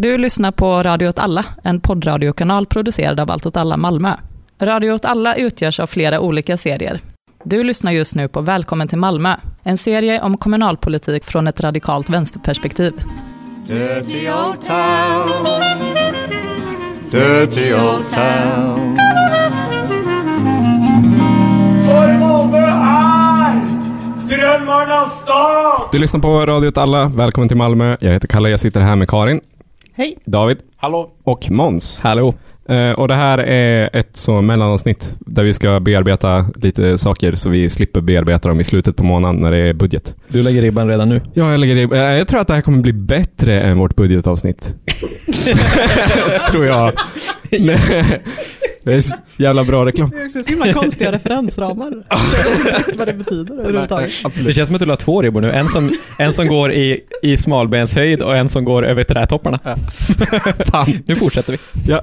Du 0.00 0.18
lyssnar 0.18 0.52
på 0.52 0.82
Radio 0.82 1.08
åt 1.08 1.18
alla, 1.18 1.44
en 1.62 1.80
poddradiokanal 1.80 2.66
producerad 2.66 3.20
av 3.20 3.30
Allt 3.30 3.46
åt 3.46 3.56
alla 3.56 3.76
Malmö. 3.76 4.12
Radio 4.60 4.92
åt 4.92 5.04
alla 5.04 5.34
utgörs 5.34 5.80
av 5.80 5.86
flera 5.86 6.20
olika 6.20 6.56
serier. 6.56 7.00
Du 7.44 7.64
lyssnar 7.64 7.92
just 7.92 8.14
nu 8.14 8.28
på 8.28 8.40
Välkommen 8.40 8.88
till 8.88 8.98
Malmö, 8.98 9.34
en 9.62 9.78
serie 9.78 10.22
om 10.22 10.36
kommunalpolitik 10.36 11.24
från 11.24 11.48
ett 11.48 11.60
radikalt 11.60 12.10
vänsterperspektiv. 12.10 12.92
Dirty 13.66 14.30
old 14.30 14.60
town. 14.60 15.62
Dirty 17.10 17.74
old 17.74 18.08
town. 18.08 18.96
För 21.86 22.18
Malmö 22.18 22.58
är 22.58 23.60
drömmarnas 24.28 25.22
stad! 25.22 25.88
Du 25.92 25.98
lyssnar 25.98 26.20
på 26.20 26.46
Radio 26.46 26.68
åt 26.68 26.78
alla. 26.78 27.08
Välkommen 27.08 27.48
till 27.48 27.56
Malmö. 27.56 27.96
Jag 28.00 28.12
heter 28.12 28.28
Kalle, 28.28 28.50
jag 28.50 28.60
sitter 28.60 28.80
här 28.80 28.96
med 28.96 29.08
Karin. 29.08 29.40
Hej. 29.98 30.18
David. 30.24 30.58
Hallå. 30.76 31.10
Och 31.24 31.50
Måns. 31.50 32.00
Hallå. 32.00 32.34
Eh, 32.68 32.90
och 32.90 33.08
det 33.08 33.14
här 33.14 33.38
är 33.38 33.90
ett 33.92 34.16
så 34.16 34.40
mellanavsnitt 34.42 35.14
där 35.18 35.44
vi 35.44 35.54
ska 35.54 35.80
bearbeta 35.80 36.46
lite 36.54 36.98
saker 36.98 37.34
så 37.34 37.50
vi 37.50 37.70
slipper 37.70 38.00
bearbeta 38.00 38.48
dem 38.48 38.60
i 38.60 38.64
slutet 38.64 38.96
på 38.96 39.04
månaden 39.04 39.40
när 39.40 39.50
det 39.50 39.58
är 39.58 39.72
budget. 39.72 40.14
Du 40.28 40.42
lägger 40.42 40.62
ribban 40.62 40.88
redan 40.88 41.08
nu. 41.08 41.20
Ja, 41.34 41.50
jag, 41.50 41.60
lägger 41.60 41.76
i, 41.76 41.82
eh, 41.82 41.98
jag 41.98 42.28
tror 42.28 42.40
att 42.40 42.46
det 42.46 42.54
här 42.54 42.60
kommer 42.60 42.82
bli 42.82 42.92
bättre 42.92 43.60
än 43.60 43.78
vårt 43.78 43.96
budgetavsnitt. 43.96 44.74
tror 46.50 46.66
jag. 46.66 46.92
Nej, 47.50 47.78
det 48.88 48.94
är 48.94 49.00
så 49.00 49.16
jävla 49.36 49.64
bra 49.64 49.86
reklam. 49.86 50.10
Det 50.10 50.20
är 50.20 50.24
också 50.24 50.40
så 50.40 50.50
himla 50.50 50.72
konstiga 50.72 51.12
referensramar. 51.12 51.92
Jag 52.10 52.72
vet 52.72 52.86
inte 52.86 52.98
vad 52.98 53.08
det 53.08 53.12
betyder 53.12 53.54
överhuvudtaget. 53.54 54.12
Det 54.46 54.52
känns 54.52 54.66
som 54.66 54.74
att 54.74 54.80
du 54.80 54.86
la 54.86 54.96
två 54.96 55.22
ribbor 55.22 55.40
nu. 55.40 55.50
En 55.50 55.68
som, 55.68 55.90
en 56.18 56.32
som 56.32 56.48
går 56.48 56.72
i, 56.72 57.00
i 57.22 57.36
smalbenshöjd 57.36 58.22
och 58.22 58.36
en 58.36 58.48
som 58.48 58.64
går 58.64 58.86
över 58.86 59.04
trädtopparna. 59.04 59.58
Fan. 60.58 61.02
Nu 61.06 61.16
fortsätter 61.16 61.52
vi. 61.52 61.58
Ja. 61.86 61.96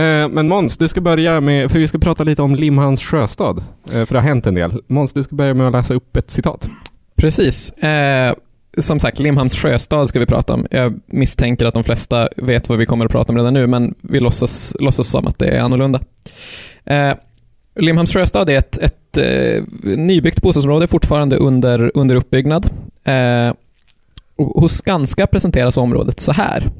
Eh, 0.00 0.28
men 0.28 0.48
Måns, 0.48 0.76
du 0.76 0.88
ska 0.88 1.00
börja 1.00 1.40
med, 1.40 1.70
för 1.70 1.78
vi 1.78 1.88
ska 1.88 1.98
prata 1.98 2.24
lite 2.24 2.42
om 2.42 2.54
Limhamns 2.54 3.02
sjöstad. 3.02 3.64
Eh, 3.92 4.04
för 4.04 4.14
det 4.14 4.20
har 4.20 4.28
hänt 4.28 4.46
en 4.46 4.54
del. 4.54 4.72
Måns, 4.86 5.12
du 5.12 5.22
ska 5.22 5.36
börja 5.36 5.54
med 5.54 5.66
att 5.66 5.72
läsa 5.72 5.94
upp 5.94 6.16
ett 6.16 6.30
citat. 6.30 6.68
Precis. 7.16 7.70
Eh, 7.70 8.34
som 8.78 9.00
sagt, 9.00 9.18
Limhamns 9.18 9.54
sjöstad 9.54 10.08
ska 10.08 10.18
vi 10.18 10.26
prata 10.26 10.52
om. 10.54 10.66
Jag 10.70 11.00
misstänker 11.06 11.66
att 11.66 11.74
de 11.74 11.84
flesta 11.84 12.28
vet 12.36 12.68
vad 12.68 12.78
vi 12.78 12.86
kommer 12.86 13.04
att 13.04 13.12
prata 13.12 13.32
om 13.32 13.36
redan 13.36 13.54
nu, 13.54 13.66
men 13.66 13.94
vi 14.00 14.20
låtsas, 14.20 14.76
låtsas 14.80 15.06
som 15.06 15.26
att 15.26 15.38
det 15.38 15.46
är 15.46 15.60
annorlunda. 15.60 16.00
Eh, 16.84 17.12
Limhamns 17.76 18.12
sjöstad 18.12 18.50
är 18.50 18.58
ett, 18.58 18.78
ett 18.78 19.16
eh, 19.16 19.62
nybyggt 19.82 20.42
bostadsområde, 20.42 20.86
fortfarande 20.86 21.36
under, 21.36 21.90
under 21.94 22.14
uppbyggnad. 22.14 22.70
Eh, 23.04 23.52
hos 24.36 24.72
Skanska 24.72 25.26
presenteras 25.26 25.76
området 25.76 26.20
så 26.20 26.32
här. 26.32 26.70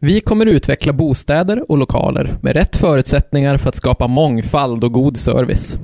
Vi 0.00 0.20
kommer 0.20 0.46
utveckla 0.46 0.92
bostäder 0.92 1.70
och 1.70 1.78
lokaler 1.78 2.38
med 2.42 2.52
rätt 2.52 2.76
förutsättningar 2.76 3.58
för 3.58 3.68
att 3.68 3.74
skapa 3.74 4.06
mångfald 4.06 4.84
och 4.84 4.92
god 4.92 5.16
service. 5.16 5.78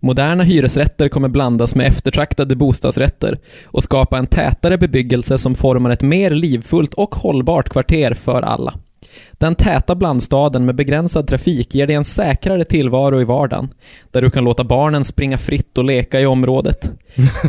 Moderna 0.00 0.42
hyresrätter 0.42 1.08
kommer 1.08 1.28
blandas 1.28 1.74
med 1.74 1.86
eftertraktade 1.86 2.56
bostadsrätter 2.56 3.38
och 3.64 3.82
skapa 3.82 4.18
en 4.18 4.26
tätare 4.26 4.78
bebyggelse 4.78 5.38
som 5.38 5.54
formar 5.54 5.90
ett 5.90 6.02
mer 6.02 6.30
livfullt 6.30 6.94
och 6.94 7.14
hållbart 7.14 7.68
kvarter 7.68 8.14
för 8.14 8.42
alla. 8.42 8.74
Den 9.32 9.54
täta 9.54 9.94
blandstaden 9.94 10.64
med 10.64 10.74
begränsad 10.74 11.26
trafik 11.28 11.74
ger 11.74 11.86
dig 11.86 11.96
en 11.96 12.04
säkrare 12.04 12.64
tillvaro 12.64 13.20
i 13.20 13.24
vardagen, 13.24 13.68
där 14.10 14.22
du 14.22 14.30
kan 14.30 14.44
låta 14.44 14.64
barnen 14.64 15.04
springa 15.04 15.38
fritt 15.38 15.78
och 15.78 15.84
leka 15.84 16.20
i 16.20 16.26
området. 16.26 16.90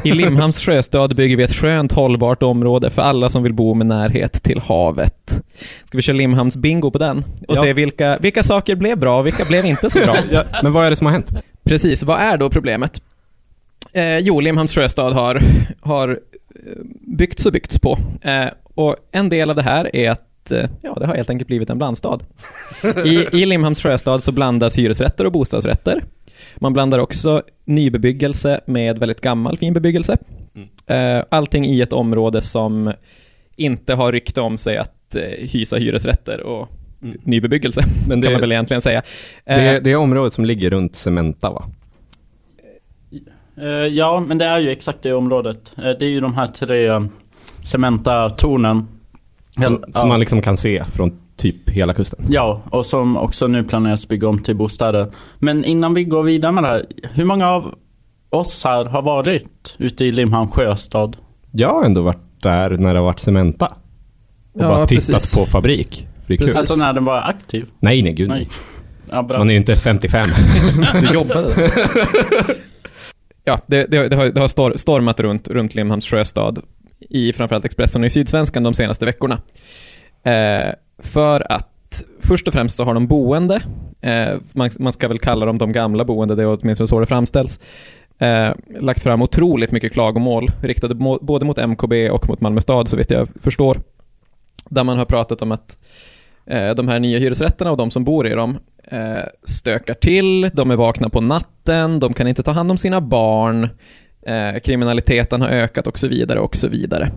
I 0.03 0.11
Limhamns 0.11 0.59
sjöstad 0.65 1.15
bygger 1.15 1.35
vi 1.37 1.43
ett 1.43 1.55
skönt 1.55 1.91
hållbart 1.91 2.43
område 2.43 2.89
för 2.89 3.01
alla 3.01 3.29
som 3.29 3.43
vill 3.43 3.53
bo 3.53 3.73
med 3.73 3.87
närhet 3.87 4.43
till 4.43 4.59
havet. 4.59 5.41
Ska 5.85 5.97
vi 5.97 6.01
köra 6.01 6.17
Limhamns 6.17 6.57
bingo 6.57 6.91
på 6.91 6.97
den? 6.97 7.17
Och 7.47 7.57
Ja. 7.57 7.61
se 7.61 7.73
vilka, 7.73 8.17
vilka 8.17 8.43
saker 8.43 8.75
blev 8.75 8.97
bra 8.97 9.19
och 9.19 9.25
vilka 9.25 9.45
blev 9.45 9.65
inte 9.65 9.89
så 9.89 9.99
bra? 9.99 10.15
Ja, 10.31 10.43
men 10.63 10.73
vad 10.73 10.85
är 10.85 10.89
det 10.89 10.95
som 10.95 11.05
har 11.05 11.11
hänt? 11.13 11.31
Precis, 11.63 12.03
vad 12.03 12.19
är 12.19 12.37
då 12.37 12.49
problemet? 12.49 13.01
Eh, 13.93 14.17
jo, 14.17 14.39
Limhamns 14.39 14.73
sjöstad 14.73 15.13
har, 15.13 15.41
har 15.81 16.09
eh, 16.09 16.15
byggts 17.17 17.45
och 17.45 17.51
byggts 17.51 17.79
på. 17.79 17.97
Eh, 18.21 18.45
och 18.75 18.95
en 19.11 19.29
del 19.29 19.49
av 19.49 19.55
det 19.55 19.61
här 19.61 19.95
är 19.95 20.09
att 20.09 20.21
eh, 20.51 20.69
ja, 20.81 20.93
det 20.99 21.05
har 21.05 21.15
helt 21.15 21.29
enkelt 21.29 21.47
blivit 21.47 21.69
en 21.69 21.77
blandstad. 21.77 22.19
I, 23.05 23.41
I 23.41 23.45
Limhamns 23.45 23.81
sjöstad 23.81 24.23
så 24.23 24.31
blandas 24.31 24.77
hyresrätter 24.77 25.25
och 25.25 25.31
bostadsrätter. 25.31 26.03
Man 26.55 26.73
blandar 26.73 26.99
också 26.99 27.41
nybebyggelse 27.65 28.61
med 28.65 28.99
väldigt 28.99 29.21
gammal 29.21 29.57
fin 29.57 29.73
bebyggelse. 29.73 30.17
Eh, 30.87 31.23
allting 31.29 31.65
i 31.65 31.81
ett 31.81 31.93
område 31.93 32.41
som 32.41 32.93
inte 33.57 33.93
har 33.93 34.11
rykte 34.11 34.41
om 34.41 34.57
sig 34.57 34.77
att 34.77 35.15
eh, 35.15 35.21
hysa 35.23 35.77
hyresrätter 35.77 36.41
och 36.41 36.67
nybebyggelse, 37.23 37.81
Men 38.07 38.21
kan 38.21 38.31
man 38.31 38.41
det, 38.41 38.41
väl 38.41 38.51
egentligen 38.51 38.81
säga. 38.81 39.01
Det, 39.45 39.79
det 39.83 39.91
är 39.91 39.95
området 39.95 40.33
som 40.33 40.45
ligger 40.45 40.69
runt 40.69 40.95
Cementa 40.95 41.49
va? 41.49 41.65
Ja, 43.91 44.23
men 44.27 44.37
det 44.37 44.45
är 44.45 44.59
ju 44.59 44.69
exakt 44.69 45.01
det 45.01 45.13
området. 45.13 45.71
Det 45.75 46.01
är 46.01 46.09
ju 46.09 46.19
de 46.19 46.33
här 46.33 46.47
tre 46.47 47.01
Cementa-tornen. 47.63 48.87
Som, 49.61 49.83
Ja. 49.93 49.99
som 49.99 50.09
man 50.09 50.19
liksom 50.19 50.41
kan 50.41 50.57
se 50.57 50.83
från 50.85 51.11
typ 51.37 51.69
hela 51.69 51.93
kusten. 51.93 52.25
Ja, 52.29 52.61
och 52.69 52.85
som 52.85 53.17
också 53.17 53.47
nu 53.47 53.63
planeras 53.63 54.07
bygga 54.07 54.27
om 54.27 54.39
till 54.39 54.55
bostäder. 54.55 55.07
Men 55.39 55.65
innan 55.65 55.93
vi 55.93 56.03
går 56.03 56.23
vidare 56.23 56.51
med 56.51 56.63
det 56.63 56.67
här. 56.67 56.85
Hur 57.13 57.25
många 57.25 57.49
av 57.49 57.75
oss 58.29 58.63
här 58.63 58.85
har 58.85 59.01
varit 59.01 59.75
ute 59.77 60.05
i 60.05 60.11
Limhamn 60.11 60.47
sjöstad? 60.51 61.17
Jag 61.51 61.69
har 61.73 61.83
ändå 61.83 62.01
varit 62.01 62.41
där 62.41 62.69
när 62.69 62.93
det 62.93 62.99
har 62.99 63.05
varit 63.05 63.19
Cementa. 63.19 63.65
Och 64.53 64.61
Ja, 64.61 64.67
bara 64.67 64.87
tittat 64.87 65.11
precis. 65.13 65.35
på 65.35 65.45
fabrik. 65.45 66.07
För 66.21 66.27
det 66.27 66.33
är 66.33 66.37
kul. 66.37 66.45
Precis. 66.45 66.55
Alltså 66.57 66.75
när 66.75 66.93
den 66.93 67.05
var 67.05 67.21
aktiv? 67.21 67.65
Nej, 67.79 68.01
nej 68.01 68.13
gud. 68.13 68.29
Nej. 68.29 68.49
Ja, 69.11 69.23
bra. 69.23 69.37
Man 69.37 69.49
är 69.49 69.53
ju 69.53 69.57
inte 69.59 69.75
55. 69.75 70.27
Du 71.01 71.13
jobbade 71.13 71.53
Ja, 73.43 73.59
det, 73.67 73.85
det, 73.91 74.07
det 74.07 74.15
har, 74.15 74.25
det 74.25 74.41
har 74.41 74.47
stor, 74.47 74.73
stormat 74.75 75.19
runt, 75.19 75.49
runt 75.49 75.75
Limhamns 75.75 76.05
sjöstad 76.07 76.59
i 76.99 77.33
framförallt 77.33 77.65
Expressen 77.65 78.01
och 78.01 78.05
i 78.05 78.09
Sydsvenskan 78.09 78.63
de 78.63 78.73
senaste 78.73 79.05
veckorna. 79.05 79.41
Eh, 80.23 80.73
för 80.99 81.51
att 81.51 82.03
först 82.19 82.47
och 82.47 82.53
främst 82.53 82.77
så 82.77 82.83
har 82.83 82.93
de 82.93 83.07
boende, 83.07 83.61
eh, 84.01 84.37
man, 84.51 84.69
man 84.79 84.93
ska 84.93 85.07
väl 85.07 85.19
kalla 85.19 85.45
dem 85.45 85.57
de 85.57 85.71
gamla 85.71 86.05
boende, 86.05 86.35
det 86.35 86.43
är 86.43 86.57
åtminstone 86.61 86.87
så 86.87 86.99
det 86.99 87.05
framställs, 87.05 87.59
eh, 88.19 88.51
lagt 88.79 89.03
fram 89.03 89.21
otroligt 89.21 89.71
mycket 89.71 89.93
klagomål 89.93 90.51
riktade 90.61 90.95
må, 90.95 91.19
både 91.21 91.45
mot 91.45 91.57
MKB 91.57 92.09
och 92.09 92.29
mot 92.29 92.41
Malmö 92.41 92.61
stad 92.61 92.87
så 92.87 92.97
vitt 92.97 93.11
jag 93.11 93.27
förstår. 93.41 93.81
Där 94.69 94.83
man 94.83 94.97
har 94.97 95.05
pratat 95.05 95.41
om 95.41 95.51
att 95.51 95.77
eh, 96.45 96.69
de 96.69 96.87
här 96.87 96.99
nya 96.99 97.19
hyresrätterna 97.19 97.71
och 97.71 97.77
de 97.77 97.91
som 97.91 98.03
bor 98.03 98.27
i 98.27 98.29
dem 98.29 98.57
eh, 98.83 99.23
stökar 99.43 99.93
till, 99.93 100.49
de 100.53 100.71
är 100.71 100.75
vakna 100.75 101.09
på 101.09 101.21
natten, 101.21 101.99
de 101.99 102.13
kan 102.13 102.27
inte 102.27 102.43
ta 102.43 102.51
hand 102.51 102.71
om 102.71 102.77
sina 102.77 103.01
barn, 103.01 103.69
eh, 104.25 104.59
kriminaliteten 104.59 105.41
har 105.41 105.49
ökat 105.49 105.87
och 105.87 105.99
så 105.99 106.07
vidare 106.07 106.39
och 106.39 106.57
så 106.57 106.67
vidare. 106.67 107.11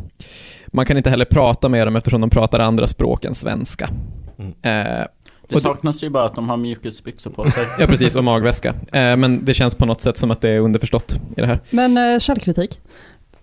Man 0.67 0.87
kan 0.87 0.97
inte 0.97 1.11
heller 1.11 1.25
prata 1.25 1.69
med 1.69 1.87
dem 1.87 1.97
eftersom 1.97 2.21
de 2.21 2.31
pratar 2.31 2.59
andra 2.59 2.87
språk 2.87 3.25
än 3.25 3.35
svenska. 3.35 3.91
Mm. 4.39 4.53
Eh, 4.63 5.07
Det 5.49 5.61
saknas 5.61 6.05
ju 6.05 6.09
bara 6.11 6.25
att 6.25 6.35
de 6.35 6.49
har 6.49 6.57
mjukisbyxor 6.57 7.31
på 7.31 7.51
sig. 7.51 7.65
ja, 7.79 7.87
precis, 7.87 8.17
och 8.17 8.25
magväska. 8.25 8.69
Eh, 8.93 9.17
men 9.17 9.45
det 9.45 9.55
känns 9.55 9.75
på 9.75 9.87
något 9.87 10.01
sätt 10.01 10.17
som 10.17 10.31
att 10.31 10.41
det 10.41 10.49
är 10.49 10.59
underförstått 10.59 11.15
i 11.37 11.41
det 11.41 11.47
här. 11.47 11.61
Men 11.71 11.97
eh, 12.13 12.19
källkritik. 12.19 12.81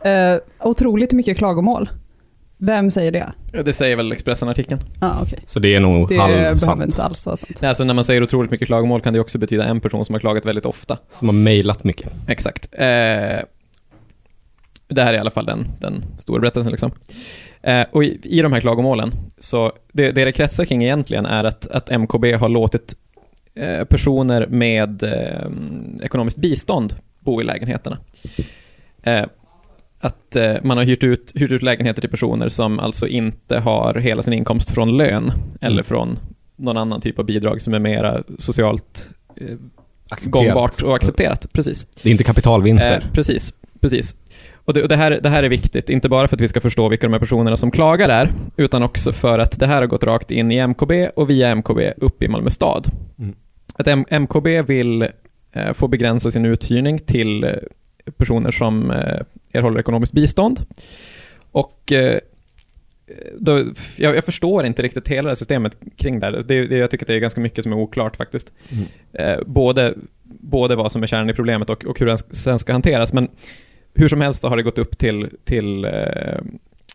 Eh, 0.03 0.67
otroligt 0.67 1.13
mycket 1.13 1.37
klagomål. 1.37 1.89
Vem 2.61 2.91
säger 2.91 3.11
det? 3.11 3.31
Det 3.63 3.73
säger 3.73 3.95
väl 3.95 4.11
Expressen-artikeln. 4.11 4.81
Ja, 5.01 5.07
ah, 5.07 5.21
okej. 5.21 5.39
Så 5.45 5.59
det 5.59 5.75
är 5.75 5.79
nog 5.79 6.09
Det 6.09 6.15
behöver 6.15 6.45
halvsant. 6.45 6.83
inte 6.83 7.03
alls 7.03 7.25
vara 7.25 7.37
sant. 7.37 7.63
Alltså 7.63 7.83
när 7.83 7.93
man 7.93 8.03
säger 8.03 8.23
otroligt 8.23 8.51
mycket 8.51 8.67
klagomål 8.67 9.01
kan 9.01 9.13
det 9.13 9.19
också 9.19 9.37
betyda 9.37 9.65
en 9.65 9.79
person 9.79 10.05
som 10.05 10.15
har 10.15 10.19
klagat 10.19 10.45
väldigt 10.45 10.65
ofta. 10.65 10.97
Som 11.11 11.27
har 11.27 11.35
mejlat 11.35 11.83
mycket. 11.83 12.13
Exakt. 12.27 12.67
Eh, 12.71 12.79
det 14.87 15.03
här 15.03 15.13
är 15.13 15.13
i 15.13 15.19
alla 15.19 15.31
fall 15.31 15.45
den, 15.45 15.67
den 15.79 16.05
stora 16.19 16.39
berättelsen. 16.39 16.71
Liksom. 16.71 16.91
Eh, 17.61 17.85
och 17.91 18.03
i, 18.03 18.19
i 18.23 18.41
de 18.41 18.53
här 18.53 18.61
klagomålen, 18.61 19.11
så 19.37 19.71
det, 19.91 20.11
det 20.11 20.25
det 20.25 20.31
kretsar 20.31 20.65
kring 20.65 20.83
egentligen 20.83 21.25
är 21.25 21.43
att, 21.43 21.67
att 21.67 21.89
MKB 21.99 22.33
har 22.33 22.49
låtit 22.49 22.95
eh, 23.55 23.83
personer 23.83 24.47
med 24.47 25.03
eh, 25.03 25.51
ekonomiskt 26.05 26.37
bistånd 26.37 26.95
bo 27.19 27.41
i 27.41 27.43
lägenheterna. 27.43 27.97
Att 29.99 30.35
eh, 30.35 30.55
man 30.63 30.77
har 30.77 30.85
hyrt 30.85 31.03
ut, 31.03 31.31
hyrt 31.35 31.51
ut 31.51 31.61
lägenheter 31.61 32.01
till 32.01 32.09
personer 32.09 32.49
som 32.49 32.79
alltså 32.79 33.07
inte 33.07 33.59
har 33.59 33.93
hela 33.95 34.23
sin 34.23 34.33
inkomst 34.33 34.69
från 34.71 34.97
lön 34.97 35.31
eller 35.61 35.83
från 35.83 36.19
någon 36.55 36.77
annan 36.77 37.01
typ 37.01 37.19
av 37.19 37.25
bidrag 37.25 37.61
som 37.61 37.73
är 37.73 37.79
mera 37.79 38.23
socialt 38.37 39.09
eh, 39.35 39.55
gångbart 40.25 40.81
och 40.81 40.95
accepterat. 40.95 41.47
Precis. 41.53 41.87
Det 42.03 42.09
är 42.09 42.11
inte 42.11 42.23
kapitalvinster. 42.23 43.03
Eh, 43.05 43.13
precis, 43.13 43.53
precis. 43.79 44.15
Och, 44.53 44.73
det, 44.73 44.81
och 44.83 44.89
det, 44.89 44.95
här, 44.95 45.19
det 45.23 45.29
här 45.29 45.43
är 45.43 45.49
viktigt, 45.49 45.89
inte 45.89 46.09
bara 46.09 46.27
för 46.27 46.35
att 46.35 46.41
vi 46.41 46.47
ska 46.47 46.61
förstå 46.61 46.89
vilka 46.89 47.07
de 47.07 47.13
här 47.13 47.19
personerna 47.19 47.57
som 47.57 47.71
klagar 47.71 48.09
är, 48.09 48.31
utan 48.57 48.83
också 48.83 49.11
för 49.13 49.39
att 49.39 49.59
det 49.59 49.67
här 49.67 49.81
har 49.81 49.87
gått 49.87 50.03
rakt 50.03 50.31
in 50.31 50.51
i 50.51 50.67
MKB 50.67 51.09
och 51.15 51.29
via 51.29 51.55
MKB 51.55 51.93
upp 51.97 52.23
i 52.23 52.27
Malmö 52.27 52.49
stad. 52.49 52.87
Mm. 53.19 53.35
Att 53.73 53.87
M- 53.87 54.05
MKB 54.09 54.61
vill 54.61 55.01
eh, 55.51 55.73
få 55.73 55.87
begränsa 55.87 56.31
sin 56.31 56.45
uthyrning 56.45 56.99
till 56.99 57.43
eh, 57.43 57.51
personer 58.17 58.51
som 58.51 58.91
eh, 58.91 59.21
erhåller 59.53 59.79
ekonomiskt 59.79 60.13
bistånd. 60.13 60.65
Och 61.51 61.91
eh, 61.91 62.19
då, 63.39 63.63
jag, 63.95 64.15
jag 64.15 64.25
förstår 64.25 64.65
inte 64.65 64.81
riktigt 64.81 65.07
hela 65.07 65.23
det 65.23 65.29
här 65.29 65.35
systemet 65.35 65.77
kring 65.95 66.19
det. 66.19 66.43
Det, 66.43 66.67
det, 66.67 66.77
jag 66.77 66.91
tycker 66.91 67.03
att 67.03 67.07
det 67.07 67.13
är 67.13 67.19
ganska 67.19 67.41
mycket 67.41 67.63
som 67.63 67.73
är 67.73 67.77
oklart 67.77 68.15
faktiskt. 68.15 68.53
Mm. 68.69 68.85
Eh, 69.13 69.45
både, 69.45 69.93
både 70.23 70.75
vad 70.75 70.91
som 70.91 71.03
är 71.03 71.07
kärnan 71.07 71.29
i 71.29 71.33
problemet 71.33 71.69
och, 71.69 71.85
och 71.85 71.99
hur 71.99 72.05
den 72.05 72.17
sen 72.17 72.59
ska 72.59 72.71
hanteras. 72.71 73.13
Men 73.13 73.27
hur 73.93 74.07
som 74.07 74.21
helst 74.21 74.41
så 74.41 74.47
har 74.47 74.57
det 74.57 74.63
gått 74.63 74.77
upp 74.77 74.97
till, 74.97 75.29
till 75.43 75.85
eh, 75.85 75.91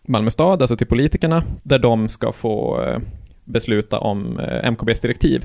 Malmö 0.02 0.30
stad, 0.30 0.62
alltså 0.62 0.76
till 0.76 0.86
politikerna, 0.86 1.44
där 1.62 1.78
de 1.78 2.08
ska 2.08 2.32
få 2.32 2.82
eh, 2.82 2.98
besluta 3.44 3.98
om 3.98 4.40
eh, 4.40 4.70
MKBs 4.70 5.00
direktiv. 5.00 5.44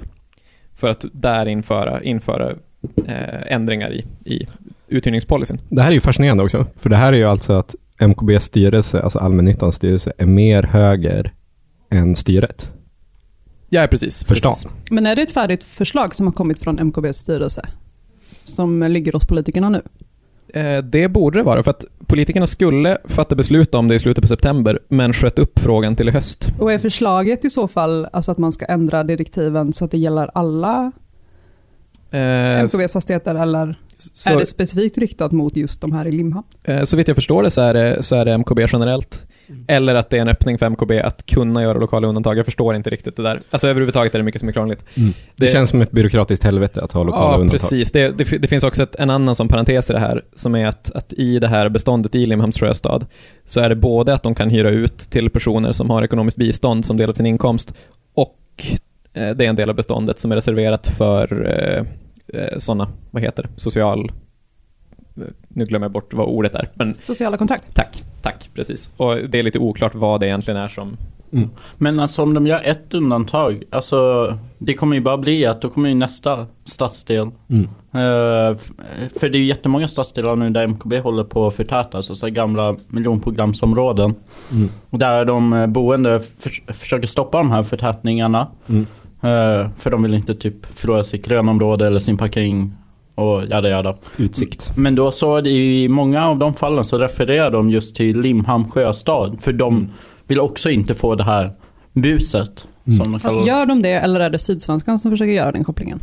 För 0.76 0.90
att 0.90 1.06
där 1.12 1.46
införa, 1.46 2.04
införa 2.04 2.56
ändringar 3.48 3.94
i, 3.94 4.06
i 4.26 4.48
uthyrningspolicyn. 4.90 5.62
Det 5.70 5.82
här 5.82 5.90
är 5.90 5.94
ju 5.94 6.00
fascinerande 6.00 6.44
också, 6.44 6.66
för 6.78 6.90
det 6.90 6.96
här 6.96 7.14
är 7.14 7.18
ju 7.18 7.26
alltså 7.26 7.54
att 7.54 7.76
MKBs 8.00 8.44
styrelse, 8.44 9.02
alltså 9.02 9.20
allmännyttans 9.20 9.76
styrelse, 9.76 10.14
är 10.18 10.26
mer 10.26 10.64
höger 10.64 11.34
än 11.92 12.16
styret 12.16 12.72
Ja, 13.70 13.88
precis. 13.92 14.24
för 14.24 14.36
stan. 14.36 14.54
precis. 14.54 14.68
Men 14.92 15.06
är 15.06 15.16
det 15.16 15.22
ett 15.22 15.32
färdigt 15.32 15.64
förslag 15.64 16.16
som 16.16 16.26
har 16.28 16.34
kommit 16.34 16.60
från 16.60 16.80
MKBs 16.80 17.18
styrelse? 17.18 17.62
Som 18.44 18.84
ligger 18.84 19.12
hos 19.14 19.26
politikerna 19.28 19.70
nu? 19.70 19.82
Eh, 20.54 20.78
det 20.84 21.08
borde 21.08 21.40
det 21.40 21.44
vara, 21.44 21.64
för 21.64 21.72
att 21.72 21.86
politikerna 22.08 22.48
skulle 22.48 22.98
fatta 23.06 23.36
beslut 23.36 23.76
om 23.76 23.88
det 23.88 23.96
i 23.96 24.00
slutet 24.00 24.22
på 24.22 24.28
september, 24.28 24.80
men 24.88 25.14
sköt 25.14 25.40
upp 25.40 25.60
frågan 25.60 25.96
till 25.96 26.10
i 26.10 26.12
höst. 26.12 26.48
Och 26.60 26.72
är 26.74 26.78
förslaget 26.78 27.46
i 27.46 27.50
så 27.50 27.68
fall 27.68 28.08
alltså 28.14 28.32
att 28.32 28.38
man 28.38 28.52
ska 28.52 28.66
ändra 28.66 29.04
direktiven 29.04 29.74
så 29.74 29.86
att 29.86 29.92
det 29.92 29.98
gäller 29.98 30.30
alla 30.34 30.92
Eh, 32.12 32.64
MKBs 32.64 32.92
fastigheter 32.92 33.36
eller 33.36 33.76
så, 34.00 34.34
är 34.34 34.40
det 34.40 34.46
specifikt 34.46 34.98
riktat 34.98 35.32
mot 35.32 35.58
just 35.58 35.82
de 35.82 35.92
här 35.92 36.08
i 36.08 36.12
Limhamn? 36.12 36.48
eh, 36.64 36.84
så 36.84 36.98
vitt 36.98 37.08
jag 37.08 37.16
förstår 37.18 37.44
det 37.44 37.50
så 37.52 37.62
är 37.62 37.74
det, 37.74 38.04
så 38.04 38.16
är 38.16 38.26
det 38.26 38.34
MKB 38.38 38.66
generellt. 38.72 39.26
Eller 39.68 39.96
att 39.96 40.10
det 40.10 40.18
är 40.18 40.22
en 40.22 40.28
öppning 40.28 40.58
för 40.58 40.66
MKB 40.70 40.92
att 41.02 41.26
kunna 41.26 41.62
göra 41.64 41.78
lokala 41.78 42.08
undantag. 42.08 42.38
Jag 42.38 42.46
förstår 42.46 42.76
inte 42.76 42.90
riktigt 42.90 43.16
det 43.16 43.24
där. 43.24 43.42
Alltså 43.50 43.68
överhuvudtaget 43.68 44.16
är 44.16 44.20
det 44.20 44.24
mycket 44.24 44.40
som 44.42 44.50
är 44.50 44.54
krångligt. 44.54 44.86
Det, 44.96 45.12
Det- 45.36 45.48
känns 45.48 45.70
som 45.70 45.82
ett 45.82 45.92
byråkratiskt 45.92 46.44
helvete 46.46 46.82
att 46.82 46.92
ha 46.92 47.04
lokala 47.04 47.26
Ja, 47.26 47.34
undantag. 47.34 47.52
precis. 47.52 47.92
Det, 47.92 48.10
det, 48.18 48.24
det 48.38 48.48
finns 48.48 48.64
också 48.64 48.84
ett, 48.84 48.96
en 48.96 49.10
annan 49.10 49.36
som 49.36 49.48
parentes 49.48 49.90
i 49.90 49.94
det 49.94 50.00
här, 50.00 50.24
som 50.36 50.56
är 50.56 50.68
att, 50.68 50.92
att 50.92 51.14
i 51.14 51.40
det 51.40 51.48
här 51.48 51.70
beståndet 51.70 52.16
i 52.16 52.26
Limhamns 52.26 52.58
sjöstad, 52.60 53.06
så 53.46 53.60
är 53.60 53.70
det 53.70 53.76
både 53.76 54.14
att 54.14 54.24
de 54.24 54.36
kan 54.36 54.50
hyra 54.50 54.70
ut 54.70 54.98
till 54.98 55.30
personer 55.30 55.72
som 55.72 55.90
har 55.90 56.04
ekonomiskt 56.04 56.38
bistånd 56.38 56.86
som 56.86 56.98
del 56.98 57.10
av 57.10 57.14
sin 57.14 57.26
inkomst, 57.26 57.74
och 58.14 58.38
eh, 59.14 59.30
det 59.36 59.46
är 59.46 59.50
en 59.50 59.56
del 59.56 59.70
av 59.70 59.76
beståndet 59.76 60.20
som 60.20 60.32
är 60.32 60.36
reserverat 60.36 60.88
för 60.88 61.48
eh, 62.34 62.58
sådana, 62.58 62.88
vad 63.12 63.22
heter 63.22 63.44
det, 63.44 63.50
social... 63.62 64.12
eh, 65.18 65.24
Nu 65.48 65.66
glömmer 65.66 65.86
jag 65.86 65.92
bort 65.92 66.14
vad 66.14 66.28
ordet 66.28 66.56
är, 66.56 66.70
men 66.74 66.96
Sociala 67.02 67.38
kontrakt? 67.38 67.76
tack, 67.76 68.04
tack, 68.22 68.50
precis. 68.54 68.92
Och 68.98 69.16
det 69.30 69.40
är 69.40 69.44
lite 69.44 69.60
oklart 69.60 69.96
vad 69.96 70.20
det 70.20 70.28
egentligen 70.28 70.60
är 70.60 70.68
som... 70.68 70.98
Men 71.78 72.00
alltså 72.00 72.22
om 72.24 72.34
de 72.34 72.48
gör 72.48 72.62
ett 72.64 72.94
undantag, 72.94 73.64
alltså 73.70 73.98
det 74.58 74.74
kommer 74.74 74.96
ju 74.96 75.02
bara 75.02 75.18
bli 75.18 75.46
att 75.46 75.62
då 75.62 75.70
kommer 75.70 75.90
ju 75.90 75.96
nästa 75.96 76.48
stadsdel. 76.66 77.30
Mm. 77.50 77.64
Eh, 77.92 78.58
för 79.20 79.30
det 79.30 79.38
är 79.38 79.40
ju 79.40 79.46
jättemånga 79.46 79.88
stadsdelar 79.88 80.36
nu 80.36 80.50
där 80.50 80.68
MKB 80.68 81.00
håller 81.00 81.24
på 81.24 81.48
att 81.48 81.56
förtätas, 81.56 82.10
alltså 82.10 82.28
gamla 82.30 82.76
miljonprogramsområden. 82.88 84.16
Mm. 84.52 84.70
Och 84.90 85.00
där 85.00 85.26
de 85.26 85.54
eh, 85.54 85.68
boende 85.68 86.20
för, 86.20 86.74
försöker 86.74 87.08
stoppa 87.08 87.38
de 87.38 87.52
här 87.52 87.64
förtätningarna. 87.64 88.48
Eh, 89.22 89.68
för 89.78 89.90
de 89.90 90.04
vill 90.04 90.14
inte 90.14 90.36
typ 90.36 90.66
förlora 90.66 91.04
sitt 91.04 91.26
grönområde 91.26 91.88
eller 91.88 92.00
sin 92.00 92.18
parkering 92.18 92.74
och 93.16 93.44
jada 93.50 93.70
jada. 93.70 93.96
Utsikt. 94.18 94.72
Men 94.78 94.96
då 94.96 95.12
så 95.12 95.40
i 95.40 95.88
många 95.90 96.28
av 96.28 96.38
de 96.38 96.54
fallen 96.54 96.86
så 96.86 96.98
refererar 96.98 97.52
de 97.52 97.70
just 97.70 97.96
till 97.96 98.22
Limhamn 98.22 98.70
sjöstad. 98.72 99.38
För 99.42 99.54
de 99.54 99.74
Mm. 99.78 99.90
vill 100.28 100.40
också 100.40 100.70
inte 100.70 100.94
få 100.94 101.16
det 101.16 101.24
här 101.24 101.52
buset. 101.94 102.68
Mm. 102.88 102.98
Som 103.04 103.12
de 103.14 103.20
Fast 103.20 103.36
kallar 103.36 103.48
gör 103.48 103.66
de 103.66 103.82
det 103.82 103.92
eller 103.94 104.20
är 104.20 104.30
det 104.30 104.40
Sydsvenskan 104.40 105.00
som 105.00 105.12
försöker 105.12 105.32
göra 105.34 105.52
den 105.52 105.64
kopplingen? 105.64 106.00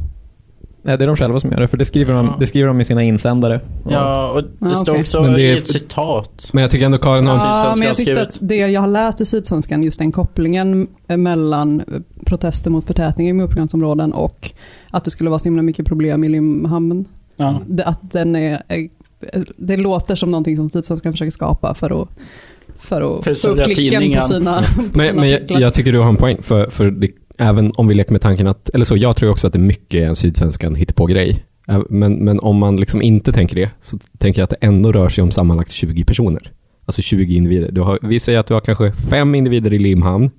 Nej, 0.87 0.99
det 0.99 1.05
är 1.05 1.07
de 1.07 1.17
själva 1.17 1.41
som 1.41 1.51
gör 1.51 1.59
det, 1.61 1.69
för 1.69 1.77
det 1.77 1.85
skriver, 1.85 2.15
de, 2.15 2.33
det 2.41 2.47
skriver 2.47 2.69
de 2.69 2.81
i 2.81 2.85
sina 2.85 3.03
insändare. 3.03 3.61
Ja, 3.91 4.31
och 4.31 4.43
det 4.43 4.49
Ja, 4.61 4.75
står 4.75 4.93
okej. 4.93 5.01
också 5.03 5.23
Men 5.23 5.33
det 5.33 5.41
i 5.43 5.51
är- 5.53 5.57
ett 5.57 5.67
citat. 5.67 6.51
Men 6.53 6.61
jag 6.63 6.71
tycker 6.71 6.87
ändå 6.87 6.99
Karin 6.99 7.27
har... 7.27 7.37
Ja. 7.37 7.75
Men 7.79 7.87
jag 7.87 7.97
tyckte 7.97 8.23
att 8.23 8.39
det 8.41 8.57
jag 8.57 8.81
har 8.81 8.89
läst 8.89 9.21
i 9.21 9.25
Sydsvenskan, 9.25 9.83
just 9.83 9.99
den 9.99 10.13
kopplingen 10.13 10.87
mellan 11.09 11.83
protester 12.27 12.71
mot 12.71 12.87
förtätning 12.87 13.29
i 13.29 13.33
miljonprogramsområden 13.33 14.13
och 14.13 14.51
att 14.91 15.05
det 15.05 15.11
skulle 15.11 15.31
vara 15.31 15.39
så 15.39 15.45
himla 15.47 15.63
mycket 15.63 15.87
problem 15.87 16.25
i 16.25 16.29
Limhamn. 16.29 17.05
Ja. 17.37 17.61
Det- 17.67 17.85
Att 17.85 18.11
den 18.13 18.37
är, 18.37 18.63
är- 18.69 18.89
det 19.57 19.77
låter 19.77 20.15
som 20.15 20.31
någonting 20.31 20.57
som 20.57 20.71
Sydsvenskan 20.71 21.13
försöker 21.13 21.31
skapa 21.31 21.75
för 21.75 22.03
att, 22.03 22.09
för 22.81 23.19
att 23.19 23.25
För 23.25 23.31
att 23.31 23.41
få 23.41 23.49
upp 23.49 23.65
klicken 23.65 24.15
på 24.15 24.23
sina, 24.23 24.63
på 24.77 24.83
Men, 24.99 25.07
sina 25.07 25.21
men 25.21 25.31
jag, 25.31 25.43
jag 25.61 25.75
tycker 25.75 25.93
du 25.93 25.99
har 25.99 26.09
en 26.09 26.17
poäng, 26.17 26.39
för, 26.43 26.71
för 26.71 26.91
det, 26.91 27.11
även 27.39 27.73
om 27.77 27.89
vi 27.89 27.95
leker 27.95 28.13
med 28.13 28.21
tanken 28.21 28.47
att, 28.47 28.69
eller 28.69 28.85
så, 28.85 28.97
jag 28.97 29.17
tror 29.17 29.31
också 29.31 29.47
att 29.47 29.53
det 29.53 29.59
mycket 29.59 30.03
är 30.03 30.07
en 30.07 30.17
sydsvenskan 30.17 30.75
hittepå-grej. 30.75 31.45
Men, 31.89 32.13
men 32.25 32.41
om 32.41 32.57
man 32.57 32.77
liksom 32.77 33.03
inte 33.03 33.33
tänker 33.33 33.57
det, 33.57 33.71
så 33.81 33.99
tänker 34.19 34.41
jag 34.41 34.45
att 34.45 34.51
det 34.51 34.67
ändå 34.67 34.93
rör 34.93 35.09
sig 35.09 35.23
om 35.23 35.31
sammanlagt 35.31 35.71
20 35.71 36.05
personer. 36.05 36.53
Alltså 36.87 37.03
20 37.03 37.37
individer. 37.37 37.73
Du 37.73 37.81
har, 37.81 37.99
vi 38.03 38.21
säger 38.21 38.39
att 38.39 38.47
du 38.47 38.55
har 38.55 38.61
kanske 38.61 38.93
fem 38.93 39.35
individer 39.35 39.75
i 39.75 39.79
Limhamn 39.79 40.31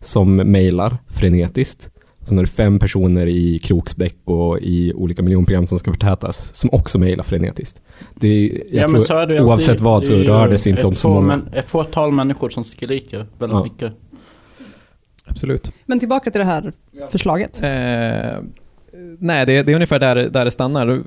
som 0.00 0.36
mejlar 0.36 0.96
frenetiskt. 1.08 1.90
Sen 2.24 2.36
har 2.38 2.44
du 2.44 2.50
fem 2.50 2.78
personer 2.78 3.26
i 3.26 3.58
Kroksbäck 3.58 4.16
och 4.24 4.58
i 4.58 4.92
olika 4.92 5.22
miljonprogram 5.22 5.66
som 5.66 5.78
ska 5.78 5.92
förtätas, 5.92 6.50
som 6.54 6.70
också 6.72 6.98
mejlar 6.98 7.24
frenetiskt. 7.24 7.80
Det 8.14 8.28
är, 8.28 8.62
Ja, 8.70 8.88
tror, 8.88 8.98
så 8.98 9.18
är 9.18 9.26
det 9.26 9.42
oavsett 9.42 9.68
alltid. 9.70 9.84
vad 9.84 10.06
så 10.06 10.12
Det 10.12 10.18
är 10.20 10.24
rör 10.24 10.48
det 10.48 10.58
sig 10.58 10.70
inte 10.70 10.86
om 10.86 10.92
så 10.92 11.08
många. 11.08 11.26
Men 11.26 11.48
ett 11.54 11.68
fåtal 11.68 12.12
människor 12.12 12.48
som 12.48 12.64
skriker 12.64 13.18
väldigt 13.38 13.56
Ja. 13.58 13.62
mycket. 13.64 13.92
Absolut. 15.26 15.72
Men 15.86 15.98
tillbaka 15.98 16.30
till 16.30 16.38
det 16.38 16.44
här 16.44 16.72
förslaget. 17.10 17.62
Eh, 17.62 18.40
nej, 19.18 19.46
det, 19.46 19.62
det 19.62 19.72
är 19.72 19.74
ungefär 19.74 19.98
där, 19.98 20.16
där 20.16 20.44
det 20.44 20.50
stannar. 20.50 21.02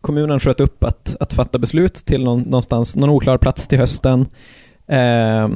Kommunen 0.00 0.40
sköt 0.40 0.60
upp 0.60 0.84
att, 0.84 1.16
att 1.20 1.32
fatta 1.32 1.58
beslut 1.58 1.94
till 1.94 2.24
någon, 2.24 2.40
någonstans, 2.40 2.96
någon 2.96 3.10
oklar 3.10 3.38
plats 3.38 3.68
till 3.68 3.78
hösten. 3.78 4.26
Eh, 4.86 5.48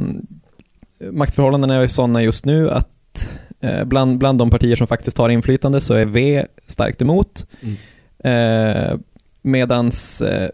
maktförhållandena 1.12 1.74
är 1.74 1.86
sådana 1.86 2.22
just 2.22 2.44
nu 2.44 2.70
att 2.70 3.30
eh, 3.60 3.84
bland, 3.84 4.18
bland 4.18 4.38
de 4.38 4.50
partier 4.50 4.76
som 4.76 4.86
faktiskt 4.86 5.18
har 5.18 5.28
inflytande 5.28 5.80
så 5.80 5.94
är 5.94 6.04
V 6.04 6.46
starkt 6.66 7.02
emot. 7.02 7.46
Mm. 7.60 7.76
Eh, 8.24 8.98
medans 9.42 10.22
eh, 10.22 10.48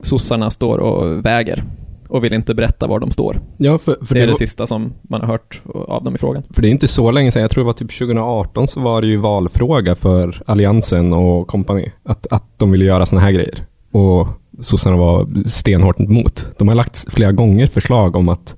sossarna 0.00 0.50
står 0.50 0.78
och 0.78 1.24
väger 1.24 1.64
och 2.10 2.24
vill 2.24 2.32
inte 2.32 2.54
berätta 2.54 2.86
var 2.86 2.98
de 3.00 3.10
står. 3.10 3.40
Ja, 3.56 3.78
för, 3.78 3.96
för 4.06 4.14
det 4.14 4.20
är 4.20 4.26
var- 4.26 4.32
det 4.32 4.38
sista 4.38 4.66
som 4.66 4.92
man 5.02 5.20
har 5.20 5.28
hört 5.28 5.62
av 5.88 6.04
dem 6.04 6.14
i 6.14 6.18
frågan. 6.18 6.42
För 6.50 6.62
det 6.62 6.68
är 6.68 6.70
inte 6.70 6.88
så 6.88 7.10
länge 7.10 7.30
sedan, 7.30 7.42
jag 7.42 7.50
tror 7.50 7.62
det 7.64 7.66
var 7.66 7.72
typ 7.72 7.98
2018 7.98 8.68
så 8.68 8.80
var 8.80 9.00
det 9.00 9.06
ju 9.06 9.16
valfråga 9.16 9.94
för 9.94 10.42
Alliansen 10.46 11.12
och 11.12 11.46
kompani. 11.48 11.92
Att, 12.04 12.26
att 12.32 12.44
de 12.58 12.70
ville 12.70 12.84
göra 12.84 13.06
såna 13.06 13.20
här 13.20 13.30
grejer. 13.30 13.64
Och 13.92 14.28
sossarna 14.60 14.96
var 14.96 15.28
stenhårt 15.46 16.00
emot. 16.00 16.46
De 16.58 16.68
har 16.68 16.74
lagt 16.74 17.12
flera 17.12 17.32
gånger 17.32 17.66
förslag 17.66 18.16
om 18.16 18.28
att 18.28 18.56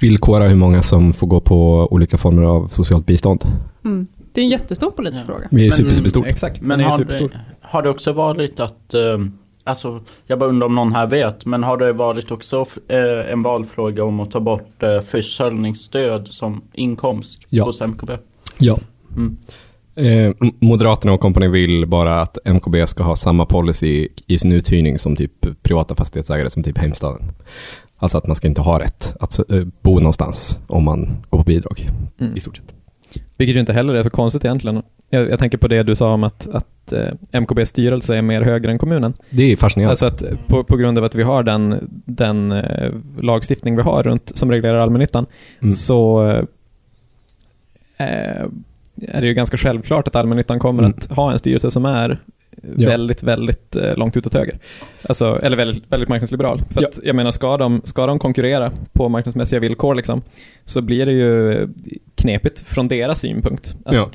villkora 0.00 0.48
hur 0.48 0.56
många 0.56 0.82
som 0.82 1.12
får 1.12 1.26
gå 1.26 1.40
på 1.40 1.88
olika 1.90 2.18
former 2.18 2.42
av 2.42 2.68
socialt 2.68 3.06
bistånd. 3.06 3.44
Mm. 3.84 4.06
Det 4.34 4.40
är 4.40 4.44
en 4.44 4.50
jättestor 4.50 4.90
politisk 4.90 5.24
Ja. 5.28 5.32
fråga. 5.32 5.48
Det 5.50 5.66
är 5.66 5.70
super, 5.70 5.94
superstort. 5.94 6.26
Exakt, 6.26 6.60
Men 6.62 6.80
är 6.80 6.84
har 6.84 6.90
superstor. 6.92 7.28
det, 7.28 7.40
har 7.62 7.82
det 7.82 7.90
också 7.90 8.12
varit 8.12 8.60
att, 8.60 8.94
eh, 8.94 9.00
alltså 9.68 10.00
jag 10.26 10.38
bara 10.38 10.50
undrar 10.50 10.66
om 10.66 10.74
någon 10.74 10.92
här 10.94 11.06
vet, 11.06 11.46
men 11.46 11.62
har 11.64 11.76
det 11.76 11.92
varit 11.92 12.30
också 12.30 12.64
eh, 12.88 13.32
en 13.32 13.42
valfråga 13.42 14.04
om 14.04 14.20
att 14.20 14.30
ta 14.30 14.40
bort 14.40 14.82
eh, 14.82 15.00
försörjningsstöd 15.00 16.28
som 16.28 16.62
inkomst 16.72 17.40
Ja. 17.48 17.64
hos 17.64 17.80
MKB? 17.82 18.12
Ja. 18.58 18.78
Mm. 19.16 19.36
Eh, 19.94 20.34
Moderaterna 20.60 21.12
och 21.12 21.20
kompani 21.20 21.48
vill 21.48 21.86
bara 21.86 22.20
att 22.20 22.38
MKB 22.44 22.86
ska 22.86 23.02
ha 23.02 23.16
samma 23.16 23.46
policy 23.46 24.08
i 24.26 24.38
sin 24.38 24.52
uthyrning 24.52 24.98
som 24.98 25.16
typ 25.16 25.62
privata 25.62 25.94
fastighetsägare 25.94 26.50
som 26.50 26.62
typ 26.62 26.78
Heimstaden. 26.78 27.22
Alltså 27.96 28.18
att 28.18 28.26
man 28.26 28.36
ska 28.36 28.48
inte 28.48 28.60
ha 28.60 28.80
rätt 28.80 29.16
att 29.20 29.40
bo 29.82 29.94
någonstans 29.94 30.58
om 30.66 30.84
man 30.84 31.08
går 31.30 31.38
på 31.38 31.44
bidrag 31.44 31.88
Mm. 32.20 32.36
i 32.36 32.40
stort 32.40 32.56
sett. 32.56 32.74
Vilket 33.36 33.56
ju 33.56 33.60
inte 33.60 33.72
heller 33.72 33.94
är 33.94 34.02
så 34.02 34.10
konstigt 34.10 34.44
egentligen. 34.44 34.82
Jag, 35.10 35.30
jag 35.30 35.38
tänker 35.38 35.58
på 35.58 35.68
det 35.68 35.82
du 35.82 35.94
sa 35.94 36.12
om 36.12 36.24
att, 36.24 36.48
att 36.52 36.92
eh, 36.92 37.40
MKBs 37.40 37.68
styrelse 37.68 38.16
är 38.16 38.22
mer 38.22 38.42
högre 38.42 38.70
än 38.70 38.78
kommunen. 38.78 39.14
Det 39.30 39.52
är 39.52 39.56
fascinerande. 39.56 39.90
Alltså 39.90 40.06
att 40.06 40.22
eh, 40.22 40.28
på, 40.46 40.64
på 40.64 40.76
grund 40.76 40.98
av 40.98 41.04
att 41.04 41.14
vi 41.14 41.22
har 41.22 41.42
den, 41.42 41.88
den 42.04 42.52
eh, 42.52 42.92
lagstiftning 43.20 43.76
vi 43.76 43.82
har 43.82 44.02
runt, 44.02 44.32
som 44.36 44.50
reglerar 44.50 44.78
allmännyttan, 44.78 45.26
Mm. 45.62 45.74
så 45.74 46.26
eh, 47.96 48.44
är 49.08 49.20
det 49.20 49.26
ju 49.26 49.34
ganska 49.34 49.56
självklart 49.56 50.08
att 50.08 50.16
allmännyttan 50.16 50.58
kommer 50.58 50.82
Mm. 50.82 50.94
att 50.98 51.06
ha 51.16 51.32
en 51.32 51.38
styrelse 51.38 51.70
som 51.70 51.84
är 51.84 52.18
Ja. 52.76 52.88
väldigt, 52.88 53.22
väldigt 53.22 53.76
eh, 53.76 53.96
långt 53.96 54.16
utåt 54.16 54.34
höger. 54.34 54.58
Alltså, 55.08 55.40
eller 55.42 55.56
väldigt, 55.56 55.84
väldigt 55.92 56.08
marknadsliberal. 56.08 56.62
För 56.70 56.82
Ja. 56.82 56.88
att, 56.88 56.98
jag 57.04 57.16
menar, 57.16 57.30
ska 57.30 57.56
de, 57.56 57.80
ska 57.84 58.06
de 58.06 58.18
konkurrera 58.18 58.72
på 58.92 59.08
marknadsmässiga 59.08 59.60
villkor 59.60 59.94
liksom, 59.94 60.22
så 60.64 60.80
blir 60.82 61.06
det 61.06 61.12
ju 61.12 61.68
knepigt 62.14 62.60
från 62.60 62.88
deras 62.88 63.20
synpunkt 63.20 63.76
att 63.84 63.94
Ja. 63.94 64.10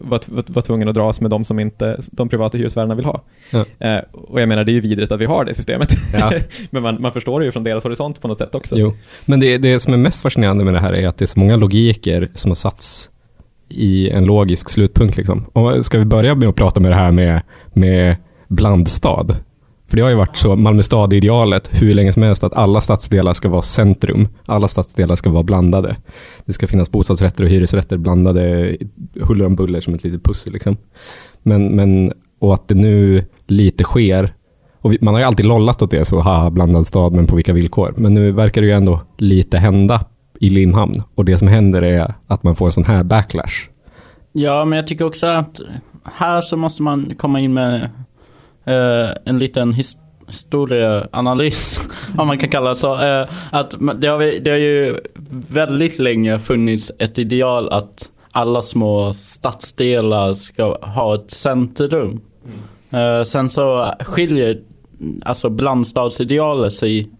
Vara 0.00 0.20
var, 0.26 0.44
var 0.46 0.62
tvungen 0.62 0.88
att 0.88 0.94
dras 0.94 1.20
med 1.20 1.30
de 1.30 1.44
som 1.44 1.58
inte 1.58 2.00
de 2.12 2.28
privata 2.28 2.58
hyresvärdarna 2.58 2.94
vill 2.94 3.04
ha. 3.04 3.22
Ja. 3.50 3.64
Eh, 3.78 3.98
och 4.12 4.40
jag 4.40 4.48
menar, 4.48 4.64
det 4.64 4.72
är 4.72 4.74
ju 4.74 4.80
vidrigt 4.80 5.12
att 5.12 5.20
vi 5.20 5.24
har 5.24 5.44
det 5.44 5.54
systemet. 5.54 5.88
Ja. 6.12 6.32
Men 6.70 6.82
man, 6.82 7.02
man 7.02 7.12
förstår 7.12 7.40
det 7.40 7.46
ju 7.46 7.52
från 7.52 7.64
deras 7.64 7.84
horisont 7.84 8.20
på 8.20 8.28
något 8.28 8.38
sätt 8.38 8.54
också. 8.54 8.76
Jo. 8.78 8.94
Men 9.24 9.40
det, 9.40 9.58
det 9.58 9.80
som 9.80 9.94
är 9.94 9.98
mest 9.98 10.22
fascinerande 10.22 10.64
med 10.64 10.74
det 10.74 10.80
här 10.80 10.92
är 10.92 11.08
att 11.08 11.16
det 11.16 11.24
är 11.24 11.26
så 11.26 11.38
många 11.38 11.56
logiker 11.56 12.30
som 12.34 12.50
har 12.50 12.56
satts 12.56 13.10
i 13.68 14.10
en 14.10 14.24
logisk 14.24 14.70
slutpunkt. 14.70 15.16
Liksom. 15.16 15.46
Och 15.52 15.86
ska 15.86 15.98
vi 15.98 16.04
börja 16.04 16.34
med 16.34 16.48
att 16.48 16.56
prata 16.56 16.80
med 16.80 16.90
det 16.90 16.96
här 16.96 17.10
med, 17.10 17.42
med 17.72 18.16
blandstad? 18.48 19.26
För 19.90 19.96
det 19.96 20.02
har 20.02 20.10
ju 20.10 20.16
varit 20.16 20.36
så, 20.36 20.56
Malmö 20.56 20.82
stad-idealet 20.82 21.70
hur 21.72 21.94
länge 21.94 22.12
som 22.12 22.22
helst, 22.22 22.44
att 22.44 22.54
alla 22.54 22.80
stadsdelar 22.80 23.34
ska 23.34 23.48
vara 23.48 23.62
centrum. 23.62 24.28
Alla 24.46 24.68
stadsdelar 24.68 25.16
ska 25.16 25.30
vara 25.30 25.42
blandade. 25.42 25.96
Det 26.44 26.52
ska 26.52 26.66
finnas 26.66 26.90
bostadsrätter 26.90 27.44
och 27.44 27.50
hyresrätter 27.50 27.96
blandade 27.96 28.76
huller 29.22 29.46
om 29.46 29.56
buller 29.56 29.80
som 29.80 29.94
ett 29.94 30.04
litet 30.04 30.24
pussel. 30.24 30.52
Liksom. 30.52 30.76
Men, 31.42 31.68
men, 31.68 32.12
och 32.38 32.54
att 32.54 32.68
det 32.68 32.74
nu 32.74 33.24
lite 33.46 33.84
sker 33.84 34.34
och 34.80 34.92
vi, 34.92 34.98
man 35.00 35.14
har 35.14 35.20
ju 35.20 35.26
alltid 35.26 35.46
lollat 35.46 35.82
åt 35.82 35.90
det, 35.90 36.04
så 36.04 36.20
ha 36.20 36.50
blandad 36.50 36.86
stad, 36.86 37.12
men 37.12 37.26
på 37.26 37.36
vilka 37.36 37.52
villkor. 37.52 37.94
Men 37.96 38.14
nu 38.14 38.32
verkar 38.32 38.60
det 38.60 38.66
ju 38.66 38.72
ändå 38.72 39.00
lite 39.18 39.58
hända 39.58 40.04
i 40.40 40.50
Limhamn. 40.50 41.02
Och 41.14 41.24
det 41.24 41.38
som 41.38 41.48
händer 41.48 41.82
är 41.82 42.14
att 42.26 42.42
man 42.42 42.56
får 42.56 42.66
en 42.66 42.72
sån 42.72 42.84
här 42.84 43.02
backlash. 43.02 43.68
Ja, 44.32 44.64
men 44.64 44.76
jag 44.76 44.86
tycker 44.86 45.04
också 45.04 45.26
att 45.26 45.60
här 46.04 46.40
så 46.40 46.56
måste 46.56 46.82
man 46.82 47.14
komma 47.16 47.40
in 47.40 47.54
med 47.54 47.82
eh, 48.64 49.10
en 49.24 49.38
liten 49.38 49.72
his 49.72 49.96
historieanalys, 50.28 51.88
om 52.18 52.26
man 52.26 52.38
kan 52.38 52.48
kalla 52.48 52.68
det 52.68 52.76
så. 52.76 53.02
Eh, 53.02 53.28
att 53.50 53.74
det 54.00 54.06
har, 54.06 54.18
vi, 54.18 54.38
det 54.38 54.50
har 54.50 54.58
ju 54.58 54.96
väldigt 55.48 55.98
länge 55.98 56.38
funnits 56.38 56.92
ett 56.98 57.18
ideal 57.18 57.68
att 57.68 58.08
alla 58.32 58.62
små 58.62 59.14
stadsdelar 59.14 60.34
ska 60.34 60.76
ha 60.82 61.14
ett 61.14 61.30
centrum. 61.30 62.20
Eh, 62.90 63.22
sen 63.22 63.48
så 63.48 63.94
skiljer 64.00 64.60
alltså 65.24 65.50
blandstadsidealet 65.50 66.72
sig 66.72 67.10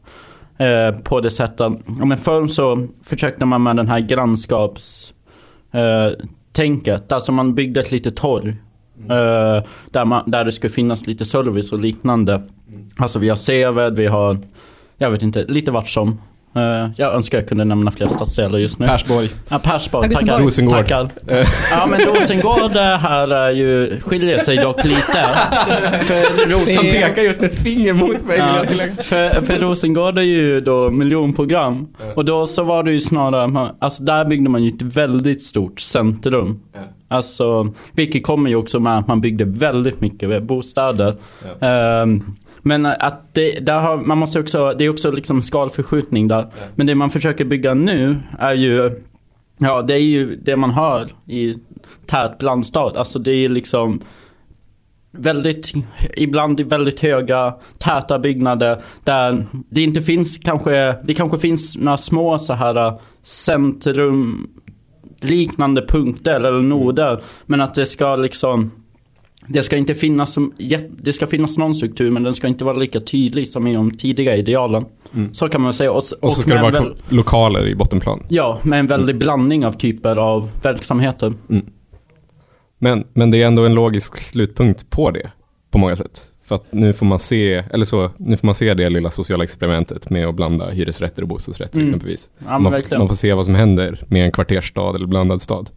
uh, 0.60 1.00
på 1.02 1.20
det 1.20 1.30
sättet 1.30 1.60
att 1.60 1.72
ja, 1.98 2.04
men 2.04 2.18
förr 2.18 2.46
så 2.46 2.86
försökte 3.04 3.44
man 3.44 3.62
med 3.62 3.76
den 3.76 3.88
här 3.88 4.00
grannskaps 4.00 5.14
Uh, 5.74 6.12
tänket. 6.52 7.12
Alltså 7.12 7.32
man 7.32 7.54
byggde 7.54 7.80
ett 7.80 7.90
litet 7.90 8.16
torg. 8.16 8.48
Uh, 8.48 9.64
där, 9.90 10.04
man, 10.04 10.30
där 10.30 10.44
det 10.44 10.52
skulle 10.52 10.72
finnas 10.72 11.06
lite 11.06 11.24
service 11.24 11.72
och 11.72 11.78
liknande. 11.78 12.42
Alltså 12.96 13.18
vi 13.18 13.28
har 13.28 13.36
Seved, 13.36 13.94
vi 13.94 14.06
har, 14.06 14.38
jag 14.98 15.10
vet 15.10 15.22
inte, 15.22 15.44
lite 15.44 15.70
vart 15.70 15.88
som. 15.88 16.20
Eh, 16.56 16.90
jag 16.96 17.14
önskar 17.14 17.38
jag 17.38 17.48
kunde 17.48 17.64
nämna 17.64 17.90
fler 17.90 18.06
stadsdelar 18.06 18.58
just 18.58 18.78
nu. 18.78 18.86
Persborg. 18.86 19.30
Ja, 19.48 19.58
Persborg, 19.58 20.10
tackar. 20.10 20.38
Rosengård. 20.40 20.76
tackar. 20.76 21.10
Ja 21.70 21.86
men 21.86 22.00
Rosengård 22.00 22.76
eh, 22.76 22.82
här 22.82 23.28
är 23.28 23.50
ju, 23.50 24.00
skiljer 24.00 24.38
sig 24.38 24.56
dock 24.56 24.84
lite. 24.84 25.28
För 26.04 26.48
Rosengård, 26.50 27.18
just 27.24 27.42
ett 27.42 27.54
finger 27.62 27.92
mot 27.92 28.24
mig, 28.24 28.38
Ja, 28.38 28.64
för, 29.02 29.42
för 29.42 29.58
Rosengård 29.58 30.18
är 30.18 30.22
ju 30.22 30.60
då 30.60 30.90
miljonprogram. 30.90 31.88
Och 32.14 32.24
då 32.24 32.46
så 32.46 32.62
var 32.62 32.82
det 32.82 32.92
ju 32.92 33.00
snarare, 33.00 33.70
alltså 33.78 34.02
där 34.02 34.24
byggde 34.24 34.50
man 34.50 34.62
ju 34.62 34.68
ett 34.68 34.82
väldigt 34.82 35.42
stort 35.46 35.80
centrum. 35.80 36.60
Alltså, 37.12 37.72
vilket 37.92 38.26
kommer 38.26 38.50
ju 38.50 38.56
också 38.56 38.80
med 38.80 38.98
att 38.98 39.08
man 39.08 39.20
byggde 39.20 39.44
väldigt 39.44 40.00
mycket 40.00 40.42
bostäder. 40.42 41.14
Ehm, 41.60 42.22
men 42.62 42.86
att 42.86 43.34
det, 43.34 43.60
där 43.60 43.80
har, 43.80 43.96
man 43.96 44.18
måste 44.18 44.40
också, 44.40 44.74
det 44.78 44.84
är 44.84 44.88
också 44.88 45.10
liksom 45.10 45.42
skalförskjutning 45.42 46.28
där. 46.28 46.46
Men 46.74 46.86
det 46.86 46.94
man 46.94 47.10
försöker 47.10 47.44
bygga 47.44 47.74
nu 47.74 48.16
är 48.38 48.52
ju, 48.52 49.02
ja 49.58 49.82
det 49.82 49.94
är 49.94 50.02
ju 50.02 50.36
det 50.36 50.56
man 50.56 50.70
hör 50.70 51.08
i 51.26 51.54
tät 52.06 52.38
blandstad. 52.38 52.92
Alltså 52.96 53.18
det 53.18 53.32
är 53.32 53.48
liksom 53.48 54.00
väldigt, 55.12 55.72
ibland 56.16 56.60
väldigt 56.60 57.00
höga, 57.00 57.54
täta 57.78 58.18
byggnader 58.18 58.82
där 59.04 59.46
det 59.70 59.82
inte 59.82 60.02
finns 60.02 60.38
kanske, 60.38 60.96
det 61.04 61.14
kanske 61.14 61.38
finns 61.38 61.78
några 61.78 61.96
små 61.96 62.38
så 62.38 62.52
här 62.52 63.00
centrum 63.22 64.50
liknande 65.24 65.82
punkter 65.88 66.34
eller 66.34 66.62
noder. 66.62 67.20
Men 67.46 67.60
att 67.60 67.74
det 67.74 67.86
ska 67.86 68.16
liksom 68.16 68.70
det 69.46 69.62
ska 69.62 69.76
inte 69.76 69.94
finnas 69.94 70.32
som, 70.32 70.52
det 71.02 71.12
ska 71.12 71.26
finnas 71.26 71.58
någon 71.58 71.74
struktur 71.74 72.10
men 72.10 72.22
den 72.22 72.34
ska 72.34 72.46
inte 72.48 72.64
vara 72.64 72.76
lika 72.76 73.00
tydlig 73.00 73.48
som 73.48 73.66
i 73.66 73.74
de 73.74 73.90
tidiga 73.90 74.36
idealen. 74.36 74.84
Så 75.32 75.48
kan 75.48 75.60
man 75.60 75.72
säga. 75.72 75.92
Och, 75.92 75.98
s- 75.98 76.12
Och 76.12 76.32
så 76.32 76.38
och 76.38 76.42
ska 76.42 76.54
det 76.54 76.60
vara 76.62 76.70
väl- 76.72 76.96
lokaler 77.08 77.68
i 77.68 77.74
bottenplan. 77.74 78.22
Ja, 78.28 78.58
med 78.62 78.78
en 78.80 78.86
väldig 78.86 79.18
blandning 79.18 79.66
av 79.66 79.72
typer 79.72 80.16
av 80.16 80.50
verksamheter. 80.62 81.32
Men, 82.78 83.04
men 83.12 83.30
det 83.30 83.42
är 83.42 83.46
ändå 83.46 83.64
en 83.66 83.74
logisk 83.74 84.16
slutpunkt 84.16 84.90
på 84.90 85.10
det, 85.10 85.30
på 85.70 85.78
många 85.78 85.96
sätt. 85.96 86.26
För 86.50 86.54
att 86.54 86.72
nu 86.72 86.92
får 86.92 87.06
man 87.06 87.18
se, 87.18 87.54
eller 87.70 87.84
så, 87.84 88.10
nu 88.16 88.36
får 88.36 88.46
man 88.46 88.54
se 88.54 88.74
det 88.74 88.88
lilla 88.88 89.10
sociala 89.10 89.44
experimentet 89.44 90.10
med 90.10 90.26
att 90.26 90.34
blanda 90.34 90.70
hyresrätter 90.70 91.22
och 91.22 91.28
bostadsrätter 91.28 91.76
Mm. 91.76 91.88
exempelvis. 91.88 92.28
Ja, 92.46 92.58
man, 92.58 92.82
man 92.90 93.08
får 93.08 93.14
se 93.14 93.34
vad 93.34 93.44
som 93.44 93.54
händer 93.54 94.02
med 94.08 94.24
en 94.24 94.32
kvartersstad 94.32 94.96
eller 94.96 95.06
blandad 95.06 95.42
stad. 95.42 95.70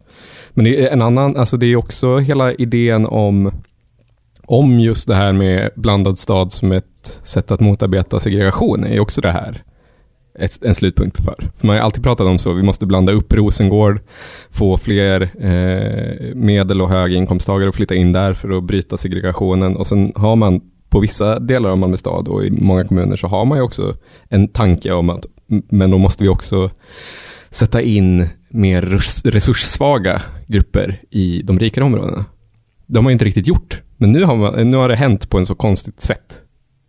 Men 0.50 0.64
det 0.64 0.86
är 0.86 0.92
en 0.92 1.02
annan, 1.02 1.36
alltså 1.36 1.56
det 1.56 1.66
är 1.66 1.76
också 1.76 2.18
hela 2.18 2.52
idén 2.52 3.06
om, 3.06 3.52
om 4.46 4.80
just 4.80 5.08
det 5.08 5.14
här 5.14 5.32
med 5.32 5.70
blandad 5.74 6.18
stad 6.18 6.52
som 6.52 6.72
ett 6.72 7.20
sätt 7.22 7.50
att 7.50 7.60
motarbeta 7.60 8.20
segregation 8.20 8.84
är 8.84 9.00
också 9.00 9.20
det 9.20 9.30
här 9.30 9.62
ett, 10.38 10.64
en 10.64 10.74
slutpunkt 10.74 11.24
för. 11.24 11.34
För 11.54 11.66
man 11.66 11.76
har 11.76 11.82
alltid 11.82 12.02
pratat 12.02 12.26
om 12.26 12.38
så, 12.38 12.52
vi 12.52 12.62
måste 12.62 12.86
blanda 12.86 13.12
upp 13.12 13.32
Rosengård, 13.32 14.00
få 14.50 14.76
fler 14.76 15.22
eh, 15.40 16.34
medel 16.34 16.82
och 16.82 16.88
höginkomsttagare 16.88 17.68
att 17.68 17.74
flytta 17.74 17.94
in 17.94 18.12
där 18.12 18.34
för 18.34 18.58
att 18.58 18.64
bryta 18.64 18.96
segregationen. 18.96 19.76
Och 19.76 19.86
sen 19.86 20.12
har 20.14 20.36
man 20.36 20.60
på 20.88 21.00
vissa 21.00 21.38
delar 21.38 21.70
av 21.70 21.78
Malmö 21.78 21.96
stad 21.96 22.28
och 22.28 22.44
i 22.44 22.50
många 22.50 22.84
kommuner 22.84 23.16
så 23.16 23.26
har 23.26 23.44
man 23.44 23.58
ju 23.58 23.64
också 23.64 23.96
en 24.28 24.48
tanke 24.48 24.92
om 24.92 25.10
att 25.10 25.26
men 25.46 25.90
då 25.90 25.98
måste 25.98 26.22
vi 26.22 26.28
också 26.28 26.70
sätta 27.50 27.82
in 27.82 28.28
mer 28.48 28.82
resurssvaga 29.30 30.22
grupper 30.46 31.00
i 31.10 31.42
de 31.42 31.58
rikare 31.58 31.84
områdena. 31.84 32.24
Det 32.86 32.98
har 32.98 33.02
man 33.02 33.12
inte 33.12 33.24
riktigt 33.24 33.46
gjort, 33.46 33.82
men 33.96 34.12
nu 34.12 34.24
har, 34.24 34.36
man, 34.36 34.70
nu 34.70 34.76
har 34.76 34.88
det 34.88 34.96
hänt 34.96 35.30
på 35.30 35.38
en 35.38 35.46
så 35.46 35.54
konstigt 35.54 36.00
sätt. 36.00 36.43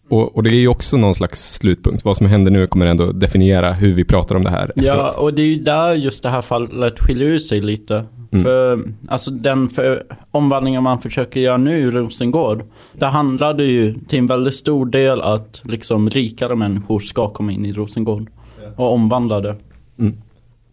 Och, 0.09 0.35
och 0.35 0.43
det 0.43 0.50
är 0.50 0.59
ju 0.59 0.67
också 0.67 0.97
någon 0.97 1.15
slags 1.15 1.53
slutpunkt. 1.53 2.05
Vad 2.05 2.17
som 2.17 2.27
händer 2.27 2.51
nu 2.51 2.67
kommer 2.67 2.85
ändå 2.85 3.12
definiera 3.12 3.74
hur 3.74 3.93
vi 3.93 4.03
pratar 4.03 4.35
om 4.35 4.43
det 4.43 4.50
här 4.50 4.71
Ja, 4.75 4.83
efteråt. 4.83 5.15
och 5.17 5.33
det 5.33 5.41
är 5.41 5.45
ju 5.47 5.55
där 5.55 5.93
just 5.93 6.24
det 6.24 6.29
här 6.29 6.41
fallet 6.41 7.00
skiljer 7.00 7.27
ut 7.29 7.45
sig 7.45 7.62
lite. 7.62 8.05
Mm. 8.31 8.43
För 8.43 8.79
alltså 9.07 9.31
den 9.31 9.69
för 9.69 10.03
omvandlingen 10.31 10.83
man 10.83 11.00
försöker 11.00 11.39
göra 11.39 11.57
nu 11.57 11.77
i 11.79 11.91
Rosengård. 11.91 12.63
Där 12.93 13.07
handlar 13.07 13.53
det 13.53 13.63
ju 13.63 13.95
till 14.07 14.19
en 14.19 14.27
väldigt 14.27 14.55
stor 14.55 14.85
del 14.85 15.21
att 15.21 15.62
liksom 15.63 16.09
rikare 16.09 16.55
människor 16.55 17.00
ska 17.00 17.29
komma 17.29 17.51
in 17.51 17.65
i 17.65 17.74
Rosengård. 17.74 18.29
Och 18.75 18.93
omvandla 18.93 19.41
det. 19.41 19.55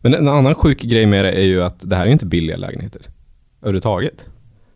Men 0.01 0.15
en 0.15 0.29
annan 0.29 0.55
sjuk 0.55 0.83
grej 0.83 1.07
med 1.07 1.25
det 1.25 1.33
är 1.33 1.45
ju 1.45 1.63
att 1.63 1.77
det 1.81 1.97
här 1.97 2.07
är 2.07 2.11
inte 2.11 2.27
billiga 2.27 2.57
lägenheter 2.57 3.03
överhuvudtaget. 3.63 4.25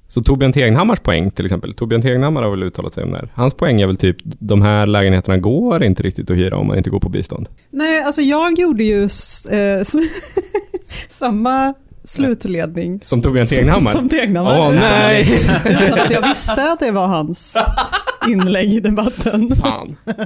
Så 0.09 0.21
Torbjörn 0.21 0.53
Tegnhammars 0.53 0.99
poäng 1.01 1.31
till 1.31 1.45
exempel, 1.45 1.75
Torbjörn 1.75 2.03
Tegnhammar 2.03 2.43
har 2.43 2.51
väl 2.51 2.63
uttalat 2.63 2.95
sig 2.95 3.05
om 3.05 3.11
det 3.11 3.17
här. 3.17 3.33
Hans 3.35 3.55
poäng 3.55 3.81
är 3.81 3.87
väl 3.87 3.97
typ, 3.97 4.17
de 4.23 4.63
här 4.63 4.87
lägenheterna 4.87 5.37
går 5.37 5.83
inte 5.83 6.03
riktigt 6.03 6.31
att 6.31 6.37
hyra 6.37 6.57
om 6.57 6.67
man 6.67 6.79
inte 6.79 6.91
går 6.91 7.01
på 7.01 7.09
bistånd. 7.09 7.49
Nej, 7.71 8.03
alltså 8.03 8.23
jag 8.23 8.59
gjorde 8.59 8.85
ju 8.85 9.03
eh, 9.03 9.83
samma 11.09 11.75
slutledning 12.05 13.01
Som 13.03 13.23
Torbjörn 13.23 13.47
Tegnhammar? 13.47 13.91
som, 13.91 14.01
som 14.01 14.09
Tegnhammar. 14.09 14.61
Åh 14.61 14.73
nej! 14.73 15.27
Utan 15.65 15.99
att 16.01 16.13
jag 16.13 16.29
visste 16.29 16.73
att 16.73 16.81
det 16.81 16.91
var 16.91 17.07
hans 17.07 17.57
inlägg 18.29 18.73
i 18.75 18.81
debatten. 18.81 19.57
Fan. 19.57 19.97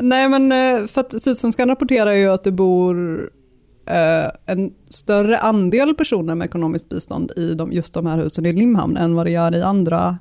Nej, 0.00 0.28
men 0.28 0.52
eh, 0.52 0.86
för 0.86 1.00
att 1.00 1.22
Sydsvenskan 1.22 1.68
rapporterar 1.68 2.12
ju 2.12 2.32
att 2.32 2.44
det 2.44 2.52
bor 2.52 3.20
en 4.46 4.72
större 4.90 5.38
andel 5.38 5.94
personer 5.94 6.34
med 6.34 6.44
ekonomiskt 6.46 6.88
bistånd 6.88 7.32
i 7.36 7.54
de, 7.54 7.72
just 7.72 7.94
de 7.94 8.06
här 8.06 8.18
husen 8.18 8.46
i 8.46 8.52
Limhamn 8.52 8.96
än 8.96 9.14
vad 9.14 9.26
det 9.26 9.30
gör 9.30 9.54
i 9.54 9.62
andra 9.62 10.18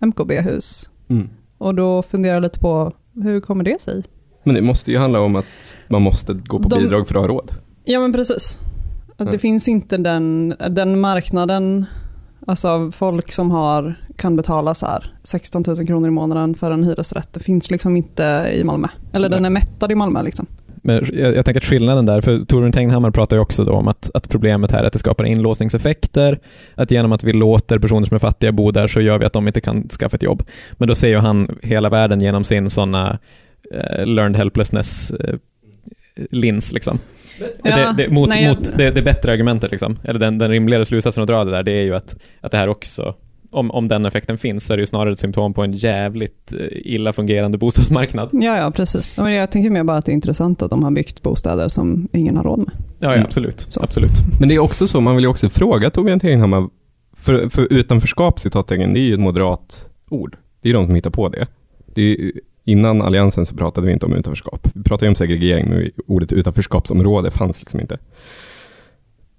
MKB-hus. 0.00 0.90
Mm. 1.08 1.28
Och 1.58 1.74
då 1.74 2.02
funderar 2.02 2.34
jag 2.34 2.42
lite 2.42 2.58
på 2.60 2.92
hur 3.22 3.40
kommer 3.40 3.64
det 3.64 3.80
sig? 3.80 4.02
Men 4.44 4.54
det 4.54 4.60
måste 4.60 4.90
ju 4.90 4.98
handla 4.98 5.20
om 5.20 5.36
att 5.36 5.76
man 5.88 6.02
måste 6.02 6.32
gå 6.34 6.58
på 6.58 6.68
De- 6.68 6.78
bidrag 6.78 7.08
för 7.08 7.14
att 7.14 7.20
ha 7.20 7.28
råd. 7.28 7.52
Ja 7.84 8.00
men 8.00 8.12
precis. 8.12 8.58
Att 9.16 9.26
det 9.26 9.32
Ja. 9.32 9.38
finns 9.38 9.68
inte 9.68 9.96
den, 9.96 10.54
den 10.70 11.00
marknaden, 11.00 11.84
alltså 12.46 12.90
folk 12.90 13.32
som 13.32 13.50
har, 13.50 14.06
kan 14.16 14.36
betala 14.36 14.74
så 14.74 14.86
här 14.86 15.14
16 15.22 15.64
000 15.66 15.86
kronor 15.86 16.08
i 16.08 16.10
månaden 16.10 16.54
för 16.54 16.70
en 16.70 16.84
hyresrätt. 16.84 17.28
Det 17.32 17.40
finns 17.40 17.70
liksom 17.70 17.96
inte 17.96 18.50
i 18.54 18.64
Malmö. 18.64 18.88
Eller 19.12 19.28
den 19.28 19.44
är 19.44 19.50
mättad 19.50 19.92
i 19.92 19.94
Malmö 19.94 20.22
liksom. 20.22 20.46
Men 20.82 21.06
jag, 21.12 21.36
jag 21.36 21.44
tänker 21.44 21.60
att 21.60 21.66
skillnaden 21.66 22.06
där, 22.06 22.20
för 22.20 22.44
Torbjörn 22.44 22.72
Tegnhammar 22.72 23.10
pratar 23.10 23.36
ju 23.36 23.42
också 23.42 23.64
då 23.64 23.72
om 23.72 23.88
att, 23.88 24.10
att 24.14 24.28
problemet 24.28 24.70
här 24.70 24.82
är 24.82 24.84
att 24.84 24.92
det 24.92 24.98
skapar 24.98 25.24
inlåsningseffekter, 25.24 26.38
att 26.74 26.90
genom 26.90 27.12
att 27.12 27.24
vi 27.24 27.32
låter 27.32 27.78
personer 27.78 28.06
som 28.06 28.14
är 28.14 28.18
fattiga 28.18 28.52
bo 28.52 28.70
där 28.70 28.88
så 28.88 29.00
gör 29.00 29.18
vi 29.18 29.24
att 29.24 29.32
de 29.32 29.46
inte 29.46 29.60
kan 29.60 29.88
skaffa 29.88 30.16
ett 30.16 30.22
jobb. 30.22 30.42
Men 30.72 30.88
då 30.88 30.94
ser 30.94 31.08
ju 31.08 31.18
han 31.18 31.58
hela 31.62 31.88
världen 31.88 32.20
genom 32.20 32.44
sin 32.44 32.70
sådana 32.70 33.18
eh, 33.74 34.06
learned 34.06 34.36
helplessness 34.36 35.10
eh, 35.10 35.34
lins 36.30 36.72
liksom. 36.72 36.98
Ja, 37.38 37.76
det, 37.76 37.94
det, 37.96 38.08
mot, 38.08 38.28
nej, 38.28 38.48
mot 38.48 38.72
det, 38.76 38.90
det 38.90 39.02
bättre 39.02 39.32
argumentet 39.32 39.70
liksom, 39.70 39.98
eller 40.04 40.20
den, 40.20 40.38
den 40.38 40.50
rimligare 40.50 40.84
slutsatsen 40.84 41.22
att 41.22 41.28
dra 41.28 41.44
det 41.44 41.50
där, 41.50 41.62
det 41.62 41.72
är 41.72 41.82
ju 41.82 41.94
att, 41.94 42.16
att 42.40 42.52
det 42.52 42.58
här 42.58 42.68
också, 42.68 43.14
om, 43.52 43.70
om 43.70 43.88
den 43.88 44.06
effekten 44.06 44.38
finns, 44.38 44.66
så 44.66 44.72
är 44.72 44.76
det 44.76 44.80
ju 44.80 44.86
snarare 44.86 45.12
ett 45.12 45.18
symptom 45.18 45.54
på 45.54 45.62
en 45.62 45.72
jävligt 45.72 46.52
eh, 46.52 46.58
illa 46.70 47.12
fungerande 47.12 47.58
bostadsmarknad. 47.58 48.28
Ja, 48.32 48.56
ja, 48.56 48.70
precis. 48.70 49.16
Jag 49.18 49.50
tänker 49.50 49.70
mer 49.70 49.84
bara 49.84 49.96
att 49.96 50.06
det 50.06 50.12
är 50.12 50.14
intressant 50.14 50.62
att 50.62 50.70
de 50.70 50.82
har 50.84 50.90
byggt 50.90 51.22
bostäder 51.22 51.68
som 51.68 52.08
ingen 52.12 52.36
har 52.36 52.44
råd 52.44 52.58
med. 52.58 52.70
Ja, 52.98 53.16
ja 53.16 53.22
absolut. 53.24 53.66
Så. 53.68 53.82
absolut. 53.82 54.12
Men 54.40 54.48
det 54.48 54.54
är 54.54 54.58
också 54.58 54.86
så, 54.86 55.00
man 55.00 55.16
vill 55.16 55.24
ju 55.24 55.28
också 55.28 55.48
fråga 55.48 55.90
Torbjörn 55.90 56.20
Tegnhammar, 56.20 56.68
för, 57.16 57.48
för 57.48 57.72
utanförskap, 57.72 58.40
citattecken, 58.40 58.92
det 58.94 59.00
är 59.00 59.02
ju 59.02 59.14
ett 59.14 59.20
moderat 59.20 59.90
ord. 60.08 60.36
Det 60.60 60.68
är 60.68 60.72
ju 60.72 60.78
de 60.78 60.86
som 60.86 60.94
hittar 60.94 61.10
på 61.10 61.28
det. 61.28 61.46
det 61.94 62.02
är, 62.02 62.32
innan 62.64 63.02
alliansen 63.02 63.46
så 63.46 63.56
pratade 63.56 63.86
vi 63.86 63.92
inte 63.92 64.06
om 64.06 64.12
utanförskap. 64.14 64.68
Vi 64.74 64.82
pratade 64.82 65.06
ju 65.06 65.08
om 65.08 65.14
segregering, 65.14 65.68
men 65.68 65.90
ordet 66.06 66.32
utanförskapsområde 66.32 67.30
fanns 67.30 67.60
liksom 67.60 67.80
inte. 67.80 67.98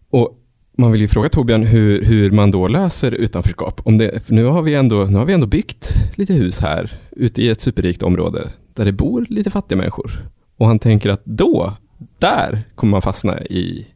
Och 0.10 0.38
man 0.78 0.92
vill 0.92 1.02
ju 1.02 1.08
fråga 1.08 1.30
Torbjörn 1.30 1.64
hur, 1.64 2.02
hur 2.02 2.32
man 2.32 2.52
då 2.52 2.68
löser 2.68 3.12
utanförskap. 3.12 3.82
Om 3.84 3.98
det, 3.98 4.30
nu 4.30 4.46
har, 4.46 4.62
vi 4.62 4.74
ändå, 4.74 5.04
nu 5.04 5.18
har 5.18 5.26
vi 5.26 5.34
ändå 5.34 5.48
byggt 5.48 5.94
lite 6.16 6.34
hus 6.34 6.60
här, 6.60 6.92
ute 7.12 7.42
i 7.42 7.50
ett 7.50 7.62
superrikt 7.62 8.04
område, 8.04 8.48
där 8.74 8.86
det 8.86 8.92
bor 8.92 9.26
lite 9.30 9.52
fattiga 9.52 9.78
människor. 9.78 10.12
Och 10.58 10.68
han 10.68 10.80
tänker 10.80 11.10
att 11.10 11.22
då, 11.26 11.74
där 12.20 12.64
kommer 12.76 12.92
man 12.92 13.02
fastna 13.02 13.42
i 13.42 13.88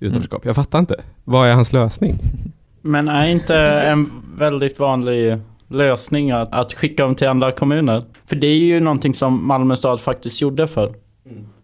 utanförskap. 0.00 0.44
Jag 0.44 0.54
fattar 0.54 0.78
inte. 0.78 1.00
Vad 1.24 1.48
är 1.48 1.54
hans 1.54 1.72
lösning? 1.72 2.14
Men 2.82 3.08
är 3.08 3.28
inte 3.28 3.56
en 3.58 4.10
väldigt 4.38 4.78
vanlig 4.78 5.38
lösning 5.68 6.30
att, 6.30 6.52
att 6.52 6.72
skicka 6.72 7.02
dem 7.02 7.14
till 7.14 7.28
andra 7.28 7.52
kommuner? 7.52 8.04
För 8.26 8.36
det 8.36 8.46
är 8.46 8.58
ju 8.58 8.80
någonting 8.80 9.14
som 9.14 9.46
Malmö 9.46 9.76
stad 9.76 10.00
faktiskt 10.00 10.40
gjorde 10.40 10.66
för. 10.66 10.92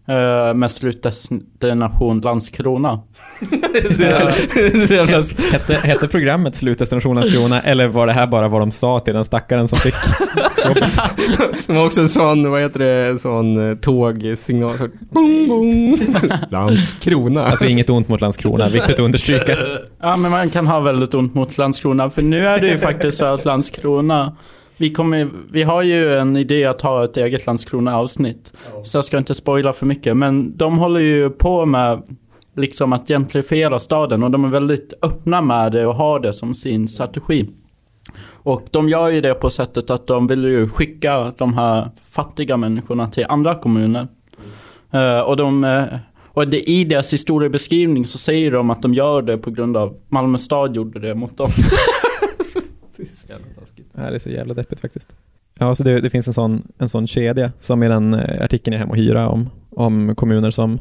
Uh, 0.09 0.53
med 0.53 0.71
slutdestination 0.71 2.21
Landskrona. 2.21 3.01
Hette, 5.51 5.75
hette 5.83 6.07
programmet 6.07 6.55
Slutdestination 6.55 7.15
Landskrona, 7.15 7.61
eller 7.61 7.87
var 7.87 8.07
det 8.07 8.13
här 8.13 8.27
bara 8.27 8.47
vad 8.47 8.61
de 8.61 8.71
sa 8.71 8.99
till 8.99 9.13
den 9.13 9.25
stackaren 9.25 9.67
som 9.67 9.79
fick 9.79 9.93
Det 11.67 11.73
var 11.73 11.85
också 11.85 12.01
en 12.01 12.09
sån, 12.09 12.51
vad 12.51 12.61
heter 12.61 12.79
det, 12.79 13.07
en 13.07 13.19
sån 13.19 13.69
eh, 13.69 13.77
tågsignal. 13.77 14.77
Så, 14.77 14.87
boom, 14.99 15.47
boom. 15.47 15.97
Landskrona. 16.51 17.45
Alltså 17.45 17.65
inget 17.65 17.89
ont 17.89 18.07
mot 18.07 18.21
Landskrona, 18.21 18.69
viktigt 18.69 18.93
att 18.93 18.99
understryka. 18.99 19.57
Ja 20.01 20.17
men 20.17 20.31
man 20.31 20.49
kan 20.49 20.67
ha 20.67 20.79
väldigt 20.79 21.13
ont 21.13 21.35
mot 21.35 21.57
Landskrona. 21.57 22.09
För 22.09 22.21
nu 22.21 22.47
är 22.47 22.59
det 22.59 22.67
ju 22.67 22.77
faktiskt 22.77 23.17
så 23.17 23.25
att 23.25 23.45
Landskrona 23.45 24.35
vi, 24.77 24.91
kommer, 24.91 25.29
vi 25.51 25.63
har 25.63 25.81
ju 25.81 26.13
en 26.13 26.37
idé 26.37 26.65
att 26.65 26.81
ha 26.81 27.03
ett 27.03 27.17
eget 27.17 27.45
Landskrona-avsnitt. 27.45 28.51
Så 28.83 28.97
jag 28.97 29.05
ska 29.05 29.17
inte 29.17 29.35
spoila 29.35 29.73
för 29.73 29.85
mycket. 29.85 30.17
Men 30.17 30.57
de 30.57 30.77
håller 30.77 30.99
ju 30.99 31.29
på 31.29 31.65
med 31.65 32.01
liksom 32.55 32.93
att 32.93 33.07
gentrifiera 33.07 33.79
staden 33.79 34.23
och 34.23 34.31
de 34.31 34.45
är 34.45 34.49
väldigt 34.49 34.93
öppna 35.01 35.41
med 35.41 35.71
det 35.71 35.85
och 35.85 35.95
har 35.95 36.19
det 36.19 36.33
som 36.33 36.55
sin 36.55 36.87
strategi. 36.87 37.49
Och 38.43 38.63
de 38.71 38.89
gör 38.89 39.09
ju 39.09 39.21
det 39.21 39.33
på 39.33 39.49
sättet 39.49 39.89
att 39.89 40.07
de 40.07 40.27
vill 40.27 40.43
ju 40.43 40.69
skicka 40.69 41.33
de 41.37 41.53
här 41.53 41.89
fattiga 42.11 42.57
människorna 42.57 43.07
till 43.07 43.25
andra 43.29 43.55
kommuner. 43.55 44.07
Eh, 44.91 45.19
och 45.19 45.37
de, 45.37 45.63
eh, 45.63 45.83
och 46.27 46.47
det, 46.47 46.69
i 46.69 46.83
deras 46.83 47.13
historiebeskrivning 47.13 48.07
så 48.07 48.17
säger 48.17 48.51
de 48.51 48.69
att 48.69 48.81
de 48.81 48.93
gör 48.93 49.21
det 49.21 49.37
på 49.37 49.51
grund 49.51 49.77
av 49.77 49.97
Malmö 50.09 50.37
stad 50.37 50.75
gjorde 50.75 50.99
det 50.99 51.15
mot 51.15 51.37
dem. 51.37 51.49
Det 53.27 54.01
här 54.01 54.11
är 54.11 54.17
så 54.17 54.29
jävla 54.29 54.53
deppigt 54.53 54.81
faktiskt. 54.81 55.15
Ja, 55.59 55.75
så 55.75 55.83
det, 55.83 56.01
det 56.01 56.09
finns 56.09 56.27
en 56.27 56.33
sån, 56.33 56.67
en 56.77 56.89
sån 56.89 57.07
kedja 57.07 57.51
som 57.59 57.83
i 57.83 57.87
den 57.87 58.13
eh, 58.13 58.43
artikeln 58.43 58.73
i 58.73 58.77
Hem 58.77 58.89
och 58.89 58.97
Hyra 58.97 59.29
om, 59.29 59.49
om 59.69 60.15
kommuner 60.15 60.51
som 60.51 60.79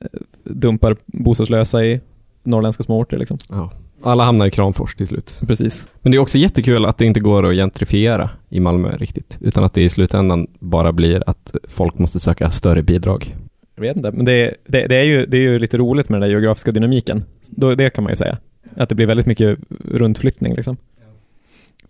eh, 0.00 0.06
dumpar 0.44 0.96
bostadslösa 1.06 1.84
i 1.84 2.00
norrländska 2.42 2.82
småorter 2.82 3.18
liksom. 3.18 3.38
Ja. 3.48 3.70
Alla 4.02 4.24
hamnar 4.24 4.46
i 4.46 4.50
Kramfors 4.50 4.94
till 4.94 5.06
slut. 5.06 5.40
Precis. 5.46 5.88
Men 6.00 6.12
det 6.12 6.18
är 6.18 6.20
också 6.20 6.38
jättekul 6.38 6.84
att 6.84 6.98
det 6.98 7.04
inte 7.04 7.20
går 7.20 7.50
att 7.50 7.54
gentrifiera 7.54 8.30
i 8.48 8.60
Malmö 8.60 8.96
riktigt, 8.96 9.38
utan 9.40 9.64
att 9.64 9.74
det 9.74 9.82
i 9.82 9.88
slutändan 9.88 10.46
bara 10.58 10.92
blir 10.92 11.22
att 11.26 11.56
folk 11.68 11.98
måste 11.98 12.20
söka 12.20 12.50
större 12.50 12.82
bidrag. 12.82 13.34
Jag 13.74 13.82
vet 13.82 13.96
inte, 13.96 14.12
men 14.12 14.24
det, 14.24 14.54
det, 14.66 14.86
det, 14.86 14.96
är 14.96 15.02
ju, 15.02 15.26
det 15.26 15.36
är 15.36 15.40
ju 15.40 15.58
lite 15.58 15.78
roligt 15.78 16.08
med 16.08 16.20
den 16.20 16.28
där 16.28 16.34
geografiska 16.34 16.72
dynamiken. 16.72 17.24
Då, 17.50 17.74
det 17.74 17.90
kan 17.90 18.04
man 18.04 18.12
ju 18.12 18.16
säga. 18.16 18.38
Att 18.76 18.88
det 18.88 18.94
blir 18.94 19.06
väldigt 19.06 19.26
mycket 19.26 19.58
rundflyttning 19.84 20.54
liksom. 20.54 20.76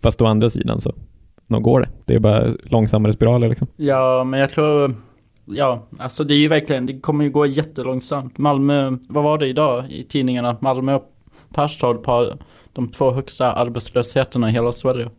Fast 0.01 0.21
å 0.21 0.25
andra 0.25 0.49
sidan 0.49 0.81
så, 0.81 0.93
nog 1.47 1.63
går 1.63 1.81
det. 1.81 1.89
Det 2.05 2.15
är 2.15 2.19
bara 2.19 2.45
långsammare 2.63 3.13
spiraler 3.13 3.49
liksom. 3.49 3.67
Ja, 3.75 4.23
men 4.23 4.39
jag 4.39 4.51
tror... 4.51 4.95
Ja, 5.49 5.87
alltså 5.99 6.23
det 6.23 6.33
är 6.33 6.37
ju 6.37 6.47
verkligen, 6.47 6.85
det 6.85 6.99
kommer 6.99 7.23
ju 7.23 7.31
gå 7.31 7.45
jättelångsamt. 7.45 8.37
Malmö, 8.37 8.97
vad 9.09 9.23
var 9.23 9.37
det 9.37 9.47
idag 9.47 9.85
i 9.89 10.03
tidningarna? 10.03 10.57
Malmö 10.59 10.95
och 10.95 11.13
Perstorp 11.53 12.05
har 12.05 12.37
de 12.73 12.87
två 12.87 13.11
högsta 13.11 13.51
arbetslösheterna 13.51 14.49
i 14.49 14.51
hela 14.51 14.71
Sverige. 14.71 15.09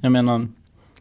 Jag 0.00 0.12
menar, 0.12 0.46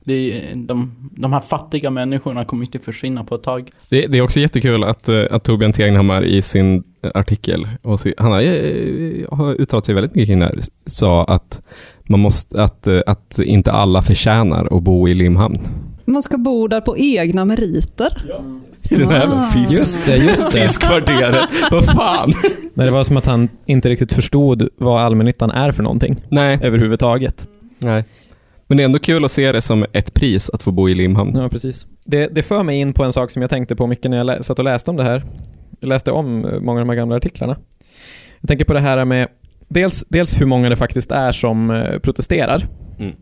det 0.04 0.14
är, 0.14 0.56
de, 0.56 0.96
de 1.12 1.34
här 1.34 1.40
fattiga 1.40 1.90
människorna 1.90 2.46
kommer 2.46 2.66
inte 2.66 2.80
försvinna 2.80 3.24
på 3.24 3.36
ett 3.36 3.44
tag. 3.44 3.72
Det, 3.90 4.08
det 4.08 4.18
är 4.18 4.22
också 4.22 4.40
jättekul 4.40 4.84
att, 4.84 5.10
eh, 5.10 5.24
att 5.32 5.44
Torbjörn 5.44 5.74
Tegnhammar 5.74 6.24
i 6.24 6.42
sin 6.42 6.84
artikel, 7.14 7.68
och 7.82 8.00
så, 8.00 8.10
han 8.18 8.32
har, 8.32 9.36
har 9.36 9.62
uttalat 9.62 9.86
sig 9.86 9.96
väldigt 9.96 10.16
mycket 10.16 10.28
kring 10.28 10.40
det 10.40 10.46
här, 10.46 10.60
sa 10.86 11.24
att, 11.24 11.62
man 12.04 12.20
måste, 12.20 12.64
att, 12.64 12.88
att 12.88 13.40
inte 13.40 13.72
alla 13.72 14.02
förtjänar 14.02 14.78
att 14.78 14.84
bo 14.84 15.08
i 15.08 15.14
Limhamn. 15.14 15.60
Man 16.06 16.22
ska 16.24 16.38
bo 16.38 16.68
där 16.68 16.82
på 16.82 16.98
egna 16.98 17.46
meriter. 17.46 18.24
I 18.90 18.96
den 18.96 19.10
här 19.10 19.28
Ah. 19.28 19.50
fisk- 19.54 19.72
Just 19.74 20.06
det, 20.06 20.18
just 20.18 20.52
det. 20.52 20.60
Fiskkvarteret. 20.68 21.50
Vad 21.72 21.86
fan? 21.86 22.34
Nej, 22.74 22.86
det 22.86 22.92
var 22.92 23.04
som 23.04 23.18
att 23.18 23.26
han 23.26 23.50
inte 23.66 23.90
riktigt 23.90 24.14
förstod 24.14 24.70
vad 24.78 25.02
allmännyttan 25.02 25.52
är 25.52 25.72
för 25.72 25.84
någonting 25.84 26.16
Nej, 26.30 26.60
överhuvudtaget. 26.62 27.48
nej. 27.80 28.04
Men 28.68 28.78
det 28.78 28.84
är 28.84 28.86
ändå 28.86 29.00
kul 29.00 29.26
att 29.26 29.32
se 29.32 29.52
det 29.52 29.62
som 29.62 29.86
ett 29.94 30.14
pris 30.14 30.50
att 30.50 30.64
få 30.64 30.72
bo 30.72 30.90
i 30.90 30.94
Limhamn. 30.96 31.36
Ja, 31.36 31.50
precis. 31.50 31.88
Det, 32.06 32.28
det 32.36 32.44
för 32.44 32.64
mig 32.64 32.80
in 32.80 32.94
på 32.94 33.04
en 33.04 33.14
sak 33.14 33.32
som 33.32 33.42
jag 33.42 33.50
tänkte 33.52 33.76
på 33.76 33.88
mycket 33.88 34.12
när 34.12 34.18
jag 34.26 34.46
satt 34.46 34.60
och 34.60 34.66
läste 34.66 34.92
om 34.92 34.98
det 34.98 35.04
här. 35.04 35.24
Läste 35.84 36.12
om 36.12 36.46
eh, 36.46 36.60
många 36.60 36.80
av 36.80 36.86
de 36.86 36.90
här 36.90 36.96
gamla 36.96 37.16
artiklarna. 37.16 37.58
Jag 38.42 38.48
tänker 38.48 38.66
på 38.66 38.74
det 38.74 38.80
här 38.80 39.06
med 39.06 39.28
dels, 39.68 40.06
dels 40.10 40.42
hur 40.42 40.46
många 40.46 40.70
det 40.70 40.76
faktiskt 40.76 41.12
är 41.12 41.32
som 41.32 41.72
eh, 41.72 42.00
protesterar. 42.00 42.68
Mm. 43.00 43.16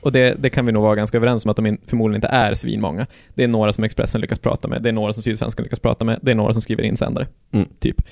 Och 0.00 0.12
det, 0.12 0.34
det 0.42 0.50
kan 0.50 0.66
vi 0.66 0.72
nog 0.72 0.82
vara 0.82 0.94
ganska 0.94 1.16
överens 1.16 1.44
om 1.44 1.50
att 1.50 1.56
de 1.56 1.66
in, 1.66 1.78
förmodligen 1.86 2.16
inte 2.16 2.28
är 2.28 2.54
svinmånga. 2.54 3.06
Det 3.34 3.44
är 3.44 3.48
några 3.48 3.72
som 3.72 3.84
Expressen 3.84 4.20
lyckas 4.20 4.38
prata 4.38 4.68
med, 4.68 4.82
det 4.82 4.88
är 4.88 4.92
några 4.92 5.12
som 5.12 5.22
Sydsvenskan 5.22 5.62
lyckas 5.62 5.80
prata 5.80 6.04
med, 6.04 6.18
det 6.22 6.30
är 6.30 6.34
några 6.34 6.52
som 6.52 6.62
skriver 6.62 6.82
insändare. 6.82 7.26
Mm. 7.52 7.68
Typ. 7.78 8.02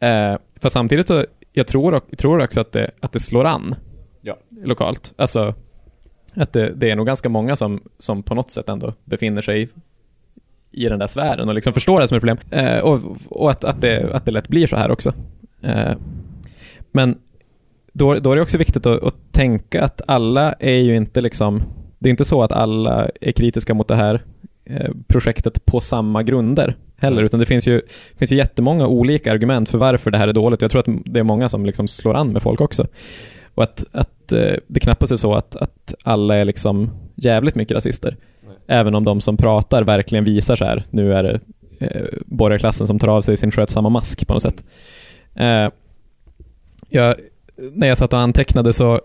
Eh, 0.00 0.36
fast 0.60 0.72
samtidigt 0.74 1.08
så, 1.08 1.24
jag 1.52 1.66
tror, 1.66 1.94
och, 1.94 2.18
tror 2.18 2.42
också 2.42 2.60
att 2.60 2.72
det, 2.72 2.90
att 3.00 3.12
det 3.12 3.20
slår 3.20 3.44
an 3.44 3.74
Ja. 4.20 4.36
lokalt. 4.64 5.12
Alltså, 5.16 5.54
att 6.34 6.52
det, 6.52 6.72
det 6.76 6.90
är 6.90 6.96
nog 6.96 7.06
ganska 7.06 7.28
många 7.28 7.56
som, 7.56 7.80
som 7.98 8.22
på 8.22 8.34
något 8.34 8.50
sätt 8.50 8.68
ändå 8.68 8.94
befinner 9.04 9.42
sig 9.42 9.68
i 10.72 10.88
den 10.88 10.98
där 10.98 11.06
sfären 11.06 11.48
och 11.48 11.54
liksom 11.54 11.72
förstår 11.72 12.00
det 12.00 12.08
som 12.08 12.16
ett 12.16 12.22
problem. 12.22 12.38
Eh, 12.50 12.78
och 12.78 13.00
och 13.28 13.50
att, 13.50 13.64
att, 13.64 13.80
det, 13.80 14.14
att 14.14 14.24
det 14.24 14.30
lätt 14.30 14.48
blir 14.48 14.66
så 14.66 14.76
här 14.76 14.90
också. 14.90 15.12
Eh, 15.62 15.92
men 16.92 17.18
då, 17.92 18.14
då 18.14 18.32
är 18.32 18.36
det 18.36 18.42
också 18.42 18.58
viktigt 18.58 18.86
att, 18.86 19.02
att 19.02 19.32
tänka 19.32 19.84
att 19.84 20.02
alla 20.06 20.52
är 20.52 20.78
ju 20.78 20.96
inte 20.96 21.20
liksom, 21.20 21.62
det 21.98 22.08
är 22.08 22.10
inte 22.10 22.24
så 22.24 22.42
att 22.42 22.52
alla 22.52 23.08
är 23.20 23.32
kritiska 23.32 23.74
mot 23.74 23.88
det 23.88 23.94
här 23.94 24.22
eh, 24.64 24.90
projektet 25.08 25.64
på 25.64 25.80
samma 25.80 26.22
grunder 26.22 26.76
heller, 26.96 27.22
utan 27.22 27.40
det 27.40 27.46
finns 27.46 27.68
ju, 27.68 27.80
finns 28.16 28.32
ju 28.32 28.36
jättemånga 28.36 28.86
olika 28.86 29.32
argument 29.32 29.68
för 29.68 29.78
varför 29.78 30.10
det 30.10 30.18
här 30.18 30.28
är 30.28 30.32
dåligt. 30.32 30.62
Jag 30.62 30.70
tror 30.70 30.80
att 30.80 31.02
det 31.04 31.20
är 31.20 31.24
många 31.24 31.48
som 31.48 31.66
liksom 31.66 31.88
slår 31.88 32.14
an 32.14 32.32
med 32.32 32.42
folk 32.42 32.60
också. 32.60 32.86
Och 33.54 33.62
att, 33.62 33.84
att 33.92 34.32
eh, 34.32 34.54
det 34.66 34.80
knappast 34.80 35.12
är 35.12 35.16
så 35.16 35.34
att, 35.34 35.56
att 35.56 35.94
alla 36.02 36.36
är 36.36 36.44
liksom 36.44 36.90
jävligt 37.14 37.54
mycket 37.54 37.76
rasister. 37.76 38.16
Även 38.66 38.94
om 38.94 39.04
de 39.04 39.20
som 39.20 39.36
pratar 39.36 39.82
verkligen 39.82 40.24
visar 40.24 40.56
så 40.56 40.64
här, 40.64 40.84
nu 40.90 41.14
är 41.14 41.22
det 41.22 41.40
eh, 41.78 42.06
borgarklassen 42.26 42.86
som 42.86 42.98
tar 42.98 43.08
av 43.08 43.22
sig 43.22 43.36
sin 43.36 43.50
skötsamma 43.50 43.88
mask 43.88 44.26
på 44.26 44.32
något 44.32 44.42
sätt. 44.42 44.64
Eh, 45.34 45.68
jag, 46.88 47.14
när 47.56 47.88
jag 47.88 47.98
satt 47.98 48.12
och 48.12 48.18
antecknade 48.18 48.72
så 48.72 49.00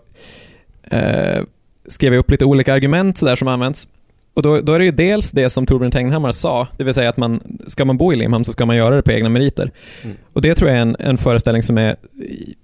eh, 0.84 1.42
skrev 1.86 2.12
jag 2.12 2.20
upp 2.20 2.30
lite 2.30 2.44
olika 2.44 2.74
argument 2.74 3.18
så 3.18 3.26
där 3.26 3.36
som 3.36 3.48
används. 3.48 3.88
Och 4.34 4.42
då, 4.42 4.60
då 4.60 4.72
är 4.72 4.78
det 4.78 4.84
ju 4.84 4.90
dels 4.90 5.30
det 5.30 5.50
som 5.50 5.66
Torbjörn 5.66 5.90
Tegnhammar 5.90 6.32
sa, 6.32 6.68
det 6.76 6.84
vill 6.84 6.94
säga 6.94 7.08
att 7.08 7.16
man, 7.16 7.60
ska 7.66 7.84
man 7.84 7.96
bo 7.96 8.12
i 8.12 8.16
Limhamn 8.16 8.44
så 8.44 8.52
ska 8.52 8.66
man 8.66 8.76
göra 8.76 8.96
det 8.96 9.02
på 9.02 9.12
egna 9.12 9.28
meriter. 9.28 9.70
Mm. 10.02 10.16
Och 10.32 10.42
det 10.42 10.54
tror 10.54 10.70
jag 10.70 10.78
är 10.78 10.82
en, 10.82 10.96
en 10.98 11.18
föreställning 11.18 11.62
som 11.62 11.78
är 11.78 11.96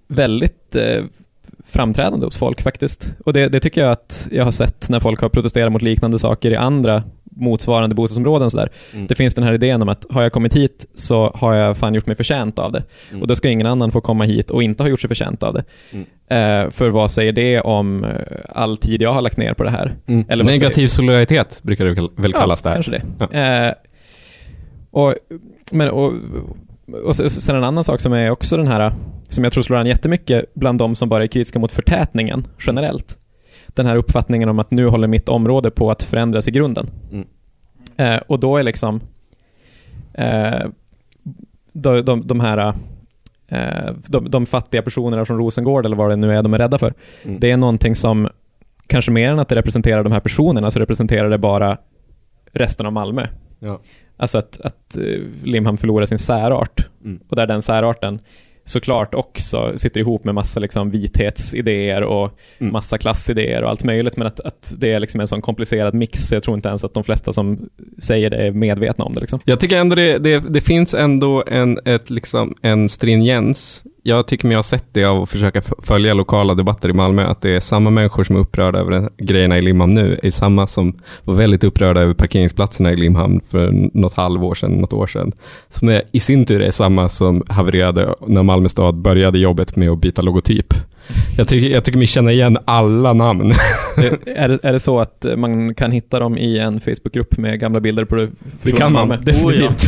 väldigt 0.09 0.76
eh, 0.76 1.04
framträdande 1.66 2.27
hos 2.27 2.38
folk 2.38 2.62
faktiskt. 2.62 3.16
Och 3.24 3.33
det, 3.33 3.48
det 3.48 3.61
tycker 3.61 3.81
jag 3.81 3.92
att 3.92 4.29
jag 4.33 4.44
har 4.44 4.50
sett 4.50 4.88
när 4.90 5.00
folk 5.00 5.20
har 5.20 5.29
protesterat 5.29 5.72
mot 5.72 5.83
liknande 5.83 6.18
saker 6.18 6.50
i 6.50 6.57
andra 6.57 7.03
motsvarande 7.37 7.94
bostadsområden. 7.94 8.50
Så 8.50 8.57
där. 8.57 8.68
Mm. 8.94 9.07
Det 9.07 9.14
finns 9.14 9.35
den 9.35 9.44
här 9.44 9.53
idén 9.53 9.83
om 9.83 9.88
att 9.88 10.07
har 10.11 10.22
jag 10.22 10.33
kommit 10.33 10.55
hit 10.57 10.87
så 10.94 11.31
har 11.35 11.55
jag 11.55 11.77
fan 11.79 11.94
gjort 11.94 12.07
mig 12.07 12.16
förtjänt 12.16 12.59
av 12.59 12.72
det. 12.72 12.83
Mm. 13.11 13.22
Och 13.22 13.29
då 13.29 13.35
ska 13.37 13.48
ingen 13.48 13.66
annan 13.66 13.90
få 13.92 14.00
komma 14.00 14.24
hit 14.24 14.50
och 14.50 14.62
inte 14.62 14.83
ha 14.83 14.90
gjort 14.90 15.00
sig 15.00 15.09
förtjänt 15.09 15.42
av 15.42 15.55
det. 15.55 15.64
Mm. 15.92 16.05
Eh, 16.64 16.70
för 16.70 16.88
vad 16.88 17.11
säger 17.11 17.33
det 17.33 17.61
om 17.61 18.05
eh, 18.05 18.11
all 18.48 18.77
tid 18.77 19.03
jag 19.03 19.12
har 19.12 19.22
lagt 19.22 19.37
ner 19.37 19.55
på 19.55 19.64
det 19.64 19.70
här? 19.70 19.96
Mm. 20.07 20.24
Eller 20.29 20.44
Negativ 20.44 20.88
solidaritet 20.88 21.59
brukar 21.62 21.85
det 21.85 21.92
väl- 21.94 22.11
väl 22.16 22.33
kallas 22.33 22.61
ja, 22.64 22.68
där. 22.70 22.74
kanske 22.77 22.92
det. 22.92 23.03
Ja. 23.33 23.66
Eh, 23.68 23.74
Och, 24.90 25.14
men, 25.72 25.90
och, 25.90 26.12
och 27.05 27.16
sen 27.16 27.57
en 27.57 27.64
annan 27.64 27.85
sak 27.85 28.01
som 28.01 28.12
är 28.12 28.31
också 28.31 28.57
den 28.57 28.66
här, 28.66 28.92
som 29.29 29.44
jag 29.44 29.53
tror 29.53 29.62
slår 29.62 29.77
an 29.77 29.87
jättemycket 29.87 30.55
bland 30.55 30.79
de 30.79 30.94
som 30.94 31.09
bara 31.09 31.23
är 31.23 31.27
kritiska 31.27 31.59
mot 31.59 31.73
förtätningen 31.73 32.47
generellt. 32.66 33.18
Den 33.66 33.87
här 33.87 33.97
uppfattningen 33.97 34.49
om 34.49 34.59
att 34.59 34.70
nu 34.70 34.87
håller 34.87 35.09
mitt 35.09 35.29
område 35.29 35.70
på 35.70 35.90
att 35.90 36.03
förändras 36.03 36.49
i 36.49 36.51
grunden. 36.51 36.90
Mm. 37.12 37.27
Eh, 37.97 38.23
och 38.27 38.40
då 38.40 38.57
är 38.57 38.62
liksom 38.62 39.01
eh, 40.14 40.66
de, 41.73 42.05
de, 42.05 42.27
de 42.27 42.40
här 42.40 42.75
eh, 43.49 43.92
de, 44.07 44.31
de 44.31 44.47
fattiga 44.47 44.83
personerna 44.83 45.25
från 45.25 45.38
Rosengård 45.38 45.87
eller 45.87 45.97
vad 45.97 46.11
det 46.11 46.16
nu 46.16 46.37
är 46.37 46.42
de 46.42 46.55
är 46.55 46.59
rädda 46.59 46.79
för. 46.79 46.94
Mm. 47.23 47.40
Det 47.40 47.51
är 47.51 47.57
någonting 47.57 47.97
som 47.97 48.29
kanske 48.87 49.11
mer 49.11 49.31
än 49.31 49.38
att 49.38 49.49
det 49.49 49.55
representerar 49.55 50.05
de 50.05 50.12
här 50.12 50.20
personerna 50.20 50.70
så 50.70 50.79
representerar 50.79 51.31
det 51.31 51.38
bara 51.38 51.79
resten 52.53 52.87
av 52.87 52.92
Malmö. 52.92 53.27
Ja. 53.59 53.81
Alltså 54.16 54.38
att, 54.38 54.61
att 54.61 54.96
eh, 54.96 55.20
Limhamn 55.44 55.77
förlorar 55.77 56.07
sin 56.07 56.18
särart 56.18 56.88
Mm. 57.05 57.20
och 57.29 57.37
där 57.37 57.46
den 57.46 57.62
särarten 57.62 58.18
såklart 58.64 59.14
också 59.14 59.72
sitter 59.77 60.00
ihop 60.00 60.24
med 60.24 60.35
massa 60.35 60.61
liksom 60.61 60.90
vithetsidéer 60.90 62.03
och 62.03 62.31
Mm. 62.59 62.72
massa 62.72 62.98
klassidéer 62.98 63.62
och 63.62 63.70
allt 63.70 63.85
möjligt 63.85 64.16
men 64.16 64.27
att, 64.27 64.40
att 64.40 64.74
det 64.79 64.92
är 64.92 65.00
liksom 65.00 65.20
en 65.20 65.29
sån 65.29 65.42
komplicerad 65.42 65.94
mix 65.94 66.29
så 66.29 66.35
jag 66.35 66.42
tror 66.42 66.57
inte 66.57 66.68
ens 66.68 66.85
att 66.85 66.94
de 66.94 67.05
flesta 67.05 67.33
som 67.33 67.68
säger 67.98 68.31
det 68.31 68.37
är 68.37 68.50
medvetna 68.50 69.05
om 69.05 69.14
det 69.14 69.20
liksom. 69.20 69.40
Jag 69.44 69.61
tycker 69.61 69.77
ändå 69.77 69.94
det, 69.94 70.18
det, 70.18 70.38
det 70.48 70.61
finns 70.61 70.94
ändå 70.94 71.44
en, 71.46 71.79
ett, 71.85 72.11
liksom, 72.11 72.55
en 72.62 72.88
stringens. 72.88 73.85
Jag 74.07 74.27
tycker 74.27 74.48
mig 74.48 74.57
ha 74.57 74.62
sett 74.62 74.85
det 74.92 75.05
av 75.05 75.22
att 75.22 75.31
försöka 75.31 75.62
följa 75.83 76.14
lokala 76.14 76.55
debatter 76.55 76.88
i 76.88 76.92
Malmö, 76.92 77.27
att 77.27 77.40
det 77.40 77.50
är 77.50 77.61
samma 77.61 77.90
människor 77.90 78.24
som 78.24 78.37
är 78.37 78.40
upprörda 78.40 78.79
över 78.79 79.09
grejerna 79.16 79.59
i 79.59 79.62
Limhamn 79.62 79.94
nu, 79.94 80.20
är 80.22 80.31
samma 80.31 80.66
som 80.66 80.98
var 81.24 81.35
väldigt 81.35 81.64
upprörda 81.64 82.00
över 82.00 82.14
parkeringsplatserna 82.14 82.92
i 82.92 82.96
Limhamn 82.96 83.40
för 83.50 83.90
något 83.94 84.14
halvår 84.14 84.55
sedan, 84.55 84.70
något 84.70 84.92
år 84.92 85.07
sedan. 85.07 85.33
Som 85.68 85.88
är, 85.88 86.03
i 86.12 86.20
sin 86.20 86.46
tur 86.46 86.62
är 86.62 86.70
samma 86.70 87.09
som 87.09 87.42
havererade 87.48 88.14
när 88.27 88.42
Malmö 88.55 88.69
stad 88.69 88.95
började 88.95 89.38
jobbet 89.38 89.77
med 89.77 89.90
att 89.90 89.99
byta 89.99 90.23
logotyp. 90.23 90.75
Jag 91.37 91.49
tycker, 91.49 91.69
jag 91.71 91.85
tycker 91.85 91.99
mig 91.99 92.07
känna 92.07 92.33
igen 92.33 92.59
alla 92.64 93.12
namn. 93.12 93.53
Är, 94.27 94.49
det, 94.49 94.64
är 94.64 94.73
det 94.73 94.79
så 94.79 95.01
att 95.01 95.27
man 95.37 95.75
kan 95.75 95.93
hitta 95.93 96.19
dem 96.19 96.38
i 96.38 96.59
en 96.59 96.81
Facebookgrupp 96.81 97.37
med 97.38 97.61
gamla 97.61 97.81
bilder 97.81 98.05
på 98.05 98.14
det 98.17 98.29
Det 98.62 98.73
kan 98.73 98.93
man, 98.93 99.09
Malmö? 99.09 99.25
definitivt. 99.25 99.85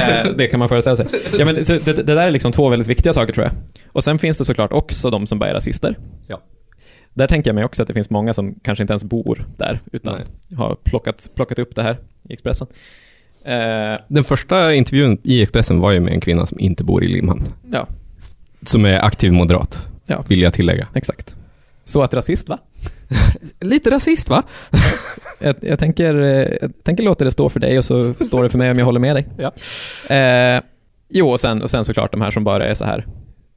Eh, 0.00 0.32
det 0.36 0.46
kan 0.46 0.58
man 0.58 0.68
föreställa 0.68 0.96
sig. 0.96 1.06
Ja, 1.38 1.44
men 1.44 1.64
så 1.64 1.72
det, 1.72 1.92
det 1.92 2.02
där 2.14 2.26
är 2.26 2.30
liksom 2.30 2.52
två 2.52 2.68
väldigt 2.68 2.88
viktiga 2.88 3.12
saker 3.12 3.32
tror 3.32 3.44
jag. 3.46 3.54
Och 3.92 4.04
sen 4.04 4.18
finns 4.18 4.38
det 4.38 4.44
såklart 4.44 4.72
också 4.72 5.10
de 5.10 5.26
som 5.26 5.38
bara 5.38 5.50
är 5.50 5.54
rasister. 5.54 5.98
Ja. 6.26 6.40
Där 7.14 7.26
tänker 7.26 7.48
jag 7.50 7.54
mig 7.54 7.64
också 7.64 7.82
att 7.82 7.88
det 7.88 7.94
finns 7.94 8.10
många 8.10 8.32
som 8.32 8.54
kanske 8.62 8.82
inte 8.82 8.92
ens 8.92 9.04
bor 9.04 9.46
där, 9.56 9.80
utan 9.92 10.14
Nej. 10.14 10.56
har 10.58 10.76
plockat, 10.84 11.30
plockat 11.34 11.58
upp 11.58 11.74
det 11.74 11.82
här 11.82 11.98
i 12.28 12.32
Expressen. 12.32 12.66
Eh, 13.44 14.00
Den 14.08 14.24
första 14.24 14.74
intervjun 14.74 15.18
i 15.24 15.42
Expressen 15.42 15.80
var 15.80 15.92
ju 15.92 16.00
med 16.00 16.12
en 16.12 16.20
kvinna 16.20 16.46
som 16.46 16.60
inte 16.60 16.84
bor 16.84 17.04
i 17.04 17.06
Limhamn. 17.06 17.42
ja, 17.72 17.86
Som 18.62 18.84
är 18.84 19.04
aktiv 19.04 19.32
moderat, 19.32 19.88
Ja. 20.06 20.24
vill 20.28 20.40
jag 20.42 20.52
tillägga. 20.52 20.86
exakt. 20.94 21.36
Så 21.84 22.02
att 22.02 22.14
rasist, 22.14 22.48
va? 22.48 22.58
Lite 23.60 23.90
rasist 23.90 24.28
va? 24.30 24.42
Jag, 25.40 25.56
jag, 25.60 25.78
tänker, 25.78 26.14
eh, 26.14 26.56
jag 26.60 26.70
tänker 26.84 27.02
låta 27.02 27.24
det 27.24 27.32
stå 27.32 27.48
för 27.48 27.60
dig 27.60 27.78
och 27.78 27.84
så 27.84 28.14
står 28.14 28.42
det 28.42 28.48
för 28.48 28.58
mig 28.58 28.70
om 28.70 28.78
jag 28.78 28.84
håller 28.86 29.00
med 29.00 29.16
dig. 29.16 29.28
Ja. 29.38 29.52
Eh, 30.16 30.60
jo, 31.08 31.30
och 31.30 31.40
sen, 31.40 31.62
och 31.62 31.70
sen 31.70 31.84
såklart 31.84 32.12
de 32.12 32.20
här 32.22 32.30
som 32.30 32.44
bara 32.44 32.66
är 32.66 32.74
så 32.74 32.84
här 32.84 33.06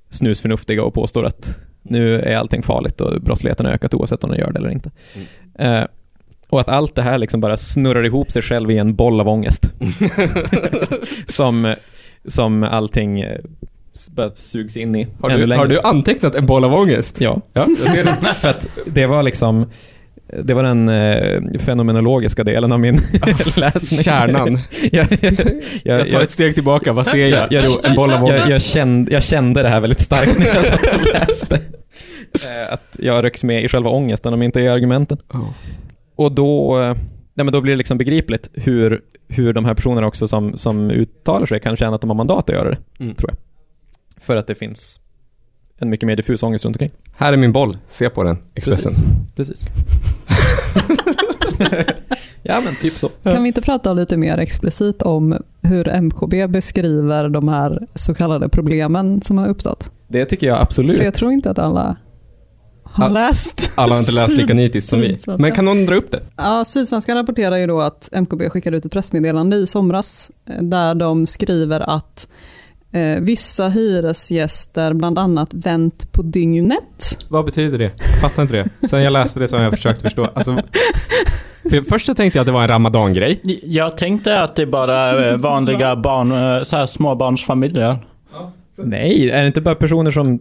snusförnuftiga 0.09 0.83
och 0.83 0.93
påstår 0.93 1.25
att 1.25 1.59
nu 1.81 2.19
är 2.21 2.37
allting 2.37 2.63
farligt 2.63 3.01
och 3.01 3.21
brottsligheten 3.21 3.65
har 3.65 3.73
ökat 3.73 3.93
oavsett 3.93 4.23
om 4.23 4.29
den 4.29 4.39
gör 4.39 4.51
det 4.51 4.59
eller 4.59 4.69
inte. 4.69 4.91
Eh, 5.59 5.83
och 6.49 6.59
att 6.61 6.69
allt 6.69 6.95
det 6.95 7.01
här 7.01 7.17
liksom 7.17 7.41
bara 7.41 7.57
snurrar 7.57 8.05
ihop 8.05 8.31
sig 8.31 8.41
själv 8.41 8.71
i 8.71 8.77
en 8.77 8.95
boll 8.95 9.19
av 9.19 9.27
ångest. 9.29 9.73
som, 11.27 11.75
som 12.27 12.63
allting 12.63 13.23
bara 14.11 14.31
sugs 14.35 14.77
in 14.77 14.95
i 14.95 15.07
Har 15.21 15.29
du, 15.29 15.53
har 15.55 15.67
du 15.67 15.79
antecknat 15.81 16.35
en 16.35 16.45
boll 16.45 16.63
av 16.63 16.73
ångest? 16.73 17.21
Ja. 17.21 17.41
Ja, 17.53 17.65
jag 17.79 17.89
ser 17.95 18.03
det. 18.03 18.15
För 18.39 18.47
att 18.49 18.67
det 18.85 19.05
var 19.05 19.23
liksom 19.23 19.65
det 20.43 20.53
var 20.53 20.63
den 20.63 20.89
eh, 20.89 21.59
fenomenologiska 21.59 22.43
delen 22.43 22.71
av 22.71 22.79
min 22.79 22.95
läsning. 23.55 24.03
Kärnan. 24.03 24.59
jag, 24.91 25.07
jag, 25.83 25.99
Jag 25.99 26.09
tar 26.09 26.21
ett 26.21 26.31
steg 26.31 26.53
tillbaka, 26.53 26.93
vad 26.93 27.07
ser 27.07 27.27
jag? 27.27 27.51
jag, 27.51 27.63
Jo, 27.65 27.71
en 27.83 27.95
boll 27.95 28.11
av 28.11 28.23
ångest. 28.23 28.39
jag, 28.41 28.49
jag, 28.49 28.61
kände, 28.61 29.11
jag 29.11 29.23
kände 29.23 29.61
det 29.63 29.69
här 29.69 29.79
väldigt 29.79 30.01
starkt 30.01 30.39
när 30.39 30.45
jag 30.45 30.65
satt 30.65 30.95
och 30.95 31.13
läste. 31.13 31.55
Eh, 32.33 32.73
Att 32.73 32.97
jag 32.99 33.23
rycks 33.25 33.43
med 33.43 33.63
i 33.63 33.67
själva 33.67 33.89
ångesten, 33.89 34.33
om 34.33 34.41
inte 34.41 34.59
i 34.59 34.67
argumenten. 34.67 35.17
Ja. 35.33 35.53
Och 36.15 36.31
då, 36.31 36.79
eh, 36.79 36.85
nej 37.33 37.43
men 37.45 37.51
då 37.51 37.61
blir 37.61 37.73
det 37.73 37.77
liksom 37.77 37.97
begripligt 37.97 38.49
hur, 38.53 39.01
hur 39.29 39.53
de 39.53 39.65
här 39.65 39.73
personerna 39.73 40.07
också 40.07 40.27
som, 40.27 40.57
som 40.57 40.91
uttalar 40.91 41.45
sig 41.45 41.59
kan 41.59 41.75
känna 41.77 41.95
att 41.95 42.01
de 42.01 42.09
har 42.09 42.17
mandat 42.17 42.49
att 42.49 42.55
göra 42.55 42.69
det, 42.69 42.77
Mm. 42.99 43.15
tror 43.15 43.29
jag. 43.29 43.37
För 44.21 44.35
att 44.35 44.47
det 44.47 44.55
finns 44.55 44.99
en 45.77 45.89
mycket 45.89 46.07
mer 46.07 46.15
diffus 46.15 46.43
ångest 46.43 46.65
runt 46.65 46.75
omkring. 46.75 46.91
Här 47.15 47.33
är 47.33 47.37
min 47.37 47.51
boll, 47.51 47.77
se 47.87 48.09
på 48.09 48.23
den, 48.23 48.37
Expressen. 48.55 48.91
Precis. 49.35 49.65
ja 52.43 52.61
men 52.65 52.75
typ 52.81 52.99
så. 52.99 53.09
Kan 53.09 53.43
vi 53.43 53.47
inte 53.47 53.61
prata 53.61 53.93
lite 53.93 54.17
mer 54.17 54.37
explicit 54.37 55.01
om 55.01 55.37
hur 55.63 56.01
MKB 56.01 56.47
beskriver 56.47 57.29
de 57.29 57.47
här 57.47 57.87
så 57.95 58.13
kallade 58.13 58.49
problemen 58.49 59.21
som 59.21 59.37
har 59.37 59.47
uppstått? 59.47 59.91
Det 60.07 60.25
tycker 60.25 60.47
jag 60.47 60.61
absolut. 60.61 60.97
För 60.97 61.03
jag 61.03 61.13
tror 61.13 61.31
inte 61.31 61.51
att 61.51 61.59
alla 61.59 61.95
har 62.83 63.05
All- 63.05 63.13
läst. 63.13 63.73
Alla 63.77 63.93
har 63.93 63.99
inte 63.99 64.11
läst 64.11 64.29
lika 64.29 64.53
nitiskt 64.53 64.89
som 64.89 65.01
vi. 65.01 65.17
Men 65.39 65.51
kan 65.51 65.65
någon 65.65 65.85
dra 65.85 65.95
upp 65.95 66.11
det? 66.11 66.21
Ja, 66.37 66.65
Sydsvenskan 66.65 67.17
rapporterar 67.17 67.57
ju 67.57 67.67
då 67.67 67.81
att 67.81 68.09
MKB 68.11 68.49
skickade 68.49 68.77
ut 68.77 68.85
ett 68.85 68.91
pressmeddelande 68.91 69.57
i 69.57 69.67
somras 69.67 70.31
eh, 70.49 70.63
där 70.63 70.95
de 70.95 71.25
skriver 71.25 71.79
att 71.79 72.27
eh, 72.91 73.19
vissa 73.21 73.69
hyresgäster 73.69 74.93
bland 74.93 75.19
annat 75.19 75.53
vänt 75.53 76.11
på 76.11 76.21
dygnet. 76.21 77.25
Vad 77.29 77.45
betyder 77.45 77.77
det? 77.77 77.91
Fattar 78.21 78.41
inte 78.41 78.55
det. 78.55 78.87
Sen 78.87 79.03
jag 79.03 79.13
läste 79.13 79.39
det 79.39 79.47
så 79.47 79.55
har 79.55 79.63
jag 79.63 79.73
försökt 79.73 80.01
förstå. 80.01 80.27
Alltså, 80.33 80.61
för 81.69 81.89
först 81.89 82.05
så 82.05 82.13
tänkte 82.13 82.37
jag 82.37 82.41
att 82.41 82.47
det 82.47 82.51
var 82.51 82.61
en 82.61 82.67
ramadan-grej. 82.67 83.59
Jag 83.63 83.97
tänkte 83.97 84.41
att 84.41 84.55
det 84.55 84.65
bara 84.65 84.97
är 84.97 85.37
vanliga 85.37 85.95
barn, 85.95 86.31
eh, 86.31 86.63
så 86.63 86.77
här 86.77 86.85
småbarnsfamiljer. 86.85 87.99
Nej, 88.75 89.29
är 89.29 89.41
det 89.41 89.47
inte 89.47 89.61
bara 89.61 89.75
personer 89.75 90.11
som, 90.11 90.39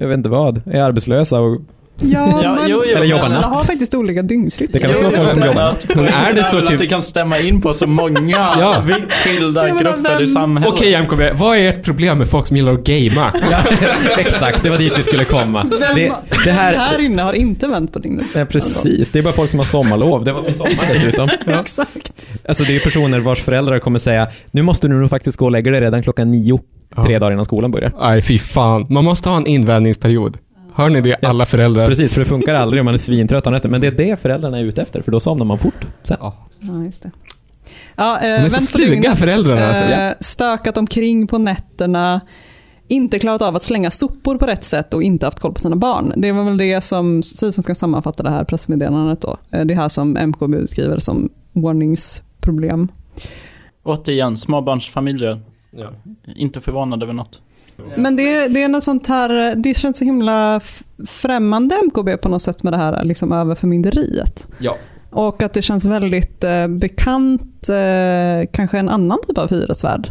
jag 0.00 0.08
vet 0.08 0.16
inte 0.16 0.28
vad, 0.28 0.62
är 0.66 0.82
arbetslösa 0.82 1.40
och 1.40 1.60
Ja, 2.02 2.40
Ja, 2.42 2.54
men 2.54 2.70
jo, 2.70 2.82
jo, 2.86 2.96
Eller 2.96 3.06
jobbar 3.06 3.24
alla 3.24 3.34
natt. 3.34 3.44
har 3.44 3.64
faktiskt 3.64 3.94
olika 3.94 4.22
dygnsrytm. 4.22 4.70
Det 4.72 4.78
kan 4.78 4.90
också 4.90 5.04
vara 5.04 5.16
folk 5.16 5.30
som 5.30 5.42
jobbar. 5.44 5.62
att- 5.62 5.94
Men 5.96 6.06
är 6.06 6.32
det 6.32 6.44
så 6.44 6.56
att 6.56 6.66
typ- 6.66 6.78
det 6.78 6.86
kan 6.86 7.02
stämma 7.02 7.38
in 7.38 7.60
på 7.60 7.74
så 7.74 7.86
många 7.86 8.36
Ja. 8.58 8.82
skilda 9.24 9.68
Ja, 9.68 9.74
men 9.74 9.82
grupper 9.84 10.12
i 10.12 10.16
vem- 10.18 10.26
samhället. 10.26 10.72
Okej 10.74 10.94
MKB, 11.02 11.30
vad 11.38 11.56
är 11.56 11.68
ert 11.68 11.82
problem 11.84 12.18
med 12.18 12.28
folk 12.28 12.46
som 12.46 12.56
gillar 12.56 12.72
att 12.72 12.84
gamea? 12.84 13.32
Exakt, 14.18 14.62
det 14.62 14.70
var 14.70 14.78
dit 14.78 14.92
vi 14.98 15.02
skulle 15.02 15.24
komma. 15.24 15.66
Vem, 15.70 15.94
Det, 15.94 16.12
det 16.44 16.50
här, 16.50 16.74
här 16.76 17.00
inne 17.00 17.22
har 17.22 17.32
inte 17.32 17.66
vänt 17.68 17.92
på 17.92 17.98
dygnet. 17.98 18.26
ja, 18.34 18.44
precis, 18.44 19.10
det 19.10 19.18
är 19.18 19.22
bara 19.22 19.32
folk 19.34 19.50
som 19.50 19.58
har 19.58 19.66
sommarlov. 19.66 20.24
Det 20.24 20.32
var 20.32 20.42
på 20.42 20.52
sommaren 20.52 20.76
dessutom. 20.92 21.28
Exakt. 21.60 22.26
Alltså 22.48 22.64
det 22.64 22.76
är 22.76 22.80
personer 22.80 23.20
vars 23.20 23.40
föräldrar 23.40 23.78
kommer 23.78 23.98
säga, 23.98 24.28
nu 24.50 24.62
måste 24.62 24.88
du 24.88 24.94
nog 24.94 25.10
faktiskt 25.10 25.36
gå 25.36 25.44
och 25.44 25.50
lägga 25.50 25.70
dig 25.70 25.80
redan 25.80 26.02
klockan 26.02 26.30
nio, 26.30 26.60
tre 27.06 27.18
dagar 27.18 27.32
innan 27.32 27.44
skolan 27.44 27.70
börjar. 27.70 27.92
Nej, 28.00 28.22
fy 28.22 28.38
fan. 28.38 28.86
Man 28.90 29.04
måste 29.04 29.28
ha 29.28 29.36
en 29.36 29.46
invändningsperiod. 29.46 30.36
Hör 30.80 30.90
ni 30.90 31.00
det, 31.00 31.24
alla 31.24 31.46
föräldrar? 31.46 31.88
Precis, 31.88 32.14
för 32.14 32.20
det 32.20 32.26
funkar 32.26 32.54
aldrig 32.54 32.80
om 32.80 32.84
man 32.84 32.94
är 32.94 32.98
svintrött 32.98 33.46
efter. 33.46 33.68
Men 33.68 33.80
det 33.80 33.86
är 33.86 33.90
det 33.92 34.20
föräldrarna 34.20 34.58
är 34.58 34.64
ute 34.64 34.82
efter, 34.82 35.00
för 35.00 35.12
då 35.12 35.20
somnar 35.20 35.44
man 35.44 35.58
fort. 35.58 35.86
Sen. 36.02 36.16
Ja, 36.20 36.34
just 36.84 37.02
det. 37.02 37.10
Ja, 37.96 38.18
eh, 38.20 38.44
är 38.44 38.48
så 38.48 38.60
sluga, 38.60 39.16
föräldrarna, 39.16 39.66
alltså. 39.66 39.84
Eh, 39.84 40.12
stökat 40.20 40.76
omkring 40.76 41.26
på 41.26 41.38
nätterna, 41.38 42.20
inte 42.88 43.18
klarat 43.18 43.42
av 43.42 43.56
att 43.56 43.62
slänga 43.62 43.90
sopor 43.90 44.38
på 44.38 44.46
rätt 44.46 44.64
sätt 44.64 44.94
och 44.94 45.02
inte 45.02 45.26
haft 45.26 45.40
koll 45.40 45.52
på 45.52 45.60
sina 45.60 45.76
barn. 45.76 46.12
Det 46.16 46.32
var 46.32 46.44
väl 46.44 46.56
det 46.56 46.80
som 46.80 47.22
Sydsvenskan 47.22 47.74
sammanfatta 47.76 48.22
det 48.22 48.30
här 48.30 48.44
pressmeddelandet 48.44 49.20
då. 49.20 49.36
Eh, 49.50 49.64
Det 49.64 49.74
här 49.74 49.88
som 49.88 50.16
MKB 50.16 50.60
beskriver 50.60 50.98
som 50.98 51.28
ordningsproblem. 51.52 52.88
Återigen, 53.82 54.36
småbarnsfamiljer. 54.36 55.40
Ja. 55.70 55.92
Inte 56.36 56.60
förvånad 56.60 57.02
över 57.02 57.12
något. 57.12 57.40
Men 57.96 58.16
det, 58.16 58.48
det 58.48 58.62
är 58.62 58.68
något 58.68 58.82
sånt 58.82 59.06
här, 59.06 59.54
det 59.56 59.74
känns 59.76 59.98
så 59.98 60.04
himla 60.04 60.60
främmande 61.06 61.74
MKB 61.84 62.16
på 62.16 62.28
något 62.28 62.42
sätt 62.42 62.62
med 62.62 62.72
det 62.72 62.76
här 62.76 63.04
liksom 63.04 63.32
överförmynderiet. 63.32 64.48
Ja. 64.58 64.76
Och 65.10 65.42
att 65.42 65.52
det 65.54 65.62
känns 65.62 65.84
väldigt 65.84 66.44
eh, 66.44 66.68
bekant, 66.68 67.68
eh, 67.68 68.48
kanske 68.52 68.78
en 68.78 68.88
annan 68.88 69.18
typ 69.26 69.38
av 69.38 69.50
hyresvärd. 69.50 70.10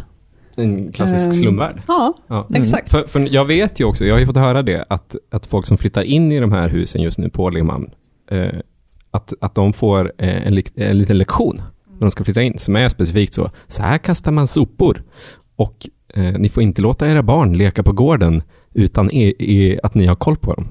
En 0.56 0.92
klassisk 0.92 1.26
Ehm, 1.26 1.32
slumvärld. 1.32 1.82
Ja, 1.88 2.14
Ja. 2.28 2.48
exakt. 2.54 2.88
För, 2.90 3.02
för 3.08 3.28
jag 3.34 3.44
vet 3.44 3.80
ju 3.80 3.84
också, 3.84 4.04
jag 4.04 4.14
har 4.14 4.20
ju 4.20 4.26
fått 4.26 4.36
höra 4.36 4.62
det, 4.62 4.84
att, 4.88 5.16
att 5.30 5.46
folk 5.46 5.66
som 5.66 5.78
flyttar 5.78 6.02
in 6.02 6.32
i 6.32 6.40
de 6.40 6.52
här 6.52 6.68
husen 6.68 7.02
just 7.02 7.18
nu 7.18 7.28
på 7.28 7.50
Limhamn, 7.50 7.90
eh, 8.30 8.48
att, 9.10 9.32
att 9.40 9.54
de 9.54 9.72
får 9.72 10.12
eh, 10.18 10.46
en, 10.46 10.62
en 10.76 10.98
liten 10.98 11.18
lektion 11.18 11.62
när 11.92 12.00
de 12.00 12.10
ska 12.10 12.24
flytta 12.24 12.42
in, 12.42 12.58
som 12.58 12.76
är 12.76 12.88
specifikt 12.88 13.34
så, 13.34 13.50
så 13.68 13.82
här 13.82 13.98
kastar 13.98 14.30
man 14.30 14.46
sopor. 14.46 15.02
Och 15.56 15.88
eh, 16.14 16.22
ni 16.38 16.48
får 16.48 16.62
inte 16.62 16.82
låta 16.82 17.08
era 17.08 17.22
barn 17.22 17.56
leka 17.58 17.82
på 17.82 17.92
gården 17.92 18.42
utan 18.74 19.10
e, 19.12 19.32
e, 19.38 19.78
att 19.82 19.94
ni 19.94 20.06
har 20.06 20.14
koll 20.16 20.36
på 20.36 20.52
dem. 20.52 20.68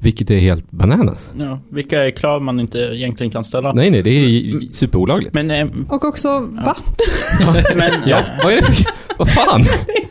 Vilket 0.00 0.30
är 0.30 0.38
helt 0.38 0.70
bananas. 0.70 1.30
Ja, 1.38 1.60
vilka 1.70 2.02
är 2.04 2.10
krav 2.10 2.42
man 2.42 2.60
inte 2.60 2.78
egentligen 2.78 3.30
kan 3.30 3.44
ställa? 3.44 3.72
Nej, 3.72 3.90
nej, 3.90 4.02
det 4.02 4.10
är 4.10 4.60
superolagligt. 4.72 5.34
Men, 5.34 5.50
eh, 5.50 5.66
Och 5.88 6.04
också, 6.04 6.28
va? 6.50 6.76
men, 7.76 7.92
Ja, 8.06 8.20
vad 8.42 8.52
är 8.52 8.56
det 8.56 8.62
för... 8.62 8.74
Vad 9.18 9.30
fan? 9.30 9.64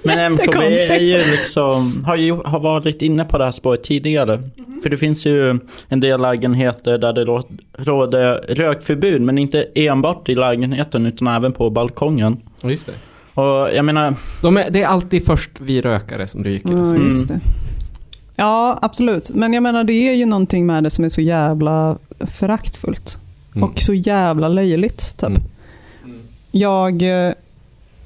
men 0.03 0.33
MKB 0.33 0.57
är 0.89 0.99
ju 0.99 1.17
liksom, 1.31 2.03
har 2.05 2.15
ju 2.15 2.33
har 2.45 2.59
varit 2.59 3.01
inne 3.01 3.25
på 3.25 3.37
det 3.37 3.43
här 3.43 3.51
spåret 3.51 3.83
tidigare. 3.83 4.43
För 4.83 4.89
det 4.89 4.97
finns 4.97 5.25
ju 5.25 5.59
en 5.87 5.99
del 5.99 6.21
lägenheter 6.21 6.97
där 6.97 7.13
det 7.13 7.23
rå- 7.23 7.43
råder 7.77 8.33
rökförbud, 8.49 9.21
men 9.21 9.37
inte 9.37 9.67
enbart 9.75 10.29
i 10.29 10.35
lägenheten 10.35 11.05
utan 11.05 11.27
även 11.27 11.51
på 11.53 11.69
balkongen. 11.69 12.37
Ja, 12.61 12.69
just 12.71 12.85
det. 12.87 12.93
Och 13.37 13.73
jag 13.75 13.85
menar, 13.85 14.15
De 14.41 14.57
är, 14.57 14.69
det 14.69 14.83
är 14.83 14.87
alltid 14.87 15.25
först 15.25 15.49
vi 15.59 15.81
rökare 15.81 16.27
som 16.27 16.43
ryker. 16.43 16.71
Ja, 16.71 16.95
just 16.95 17.27
det. 17.27 17.39
Ja, 18.35 18.79
absolut. 18.81 19.31
Men 19.33 19.53
jag 19.53 19.63
menar, 19.63 19.83
det 19.83 19.93
är 19.93 20.13
ju 20.13 20.25
någonting 20.25 20.65
med 20.65 20.83
det 20.83 20.89
som 20.89 21.05
är 21.05 21.09
så 21.09 21.21
jävla 21.21 21.97
föraktfullt. 22.19 23.17
Mm. 23.55 23.69
Och 23.69 23.79
så 23.79 23.93
jävla 23.93 24.47
löjligt. 24.47 25.17
Typ. 25.17 25.29
Mm. 25.29 25.41
Jag 26.51 27.25
eh, 27.27 27.33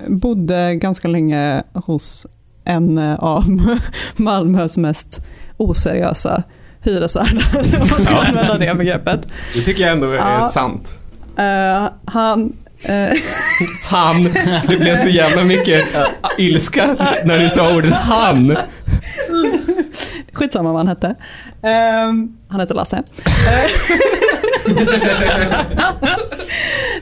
bodde 0.08 0.76
ganska 0.76 1.08
länge 1.08 1.64
hos 1.74 2.28
en 2.66 2.98
eh, 2.98 3.16
av 3.20 3.44
Malmös 4.16 4.78
mest 4.78 5.22
oseriösa 5.58 6.44
hyresvärdar, 6.82 7.48
om 7.82 7.88
man 7.90 8.02
ska 8.04 8.16
använda 8.16 8.58
det 8.58 8.74
begreppet. 8.78 9.28
Det 9.56 9.62
tycker 9.62 9.84
jag 9.84 9.92
ändå 9.92 10.08
är 10.12 10.16
Ja. 10.18 10.50
sant. 10.54 10.94
Eh, 11.38 11.90
han... 12.06 12.54
Eh. 12.84 13.14
Han. 13.84 14.24
Det 14.68 14.78
blev 14.80 14.96
så 14.96 15.10
jävla 15.10 15.44
mycket 15.44 15.86
ilska 16.38 16.96
när 17.26 17.40
du 17.40 17.50
sa 17.50 17.76
ordet 17.76 17.94
han. 17.94 18.58
Skitsamma 20.34 20.72
vad 20.72 20.80
han 20.80 20.88
hette. 20.88 21.16
Um, 22.08 22.38
han 22.50 22.60
hette 22.60 22.74
Lasse. 22.74 22.98
Eh. 22.98 23.04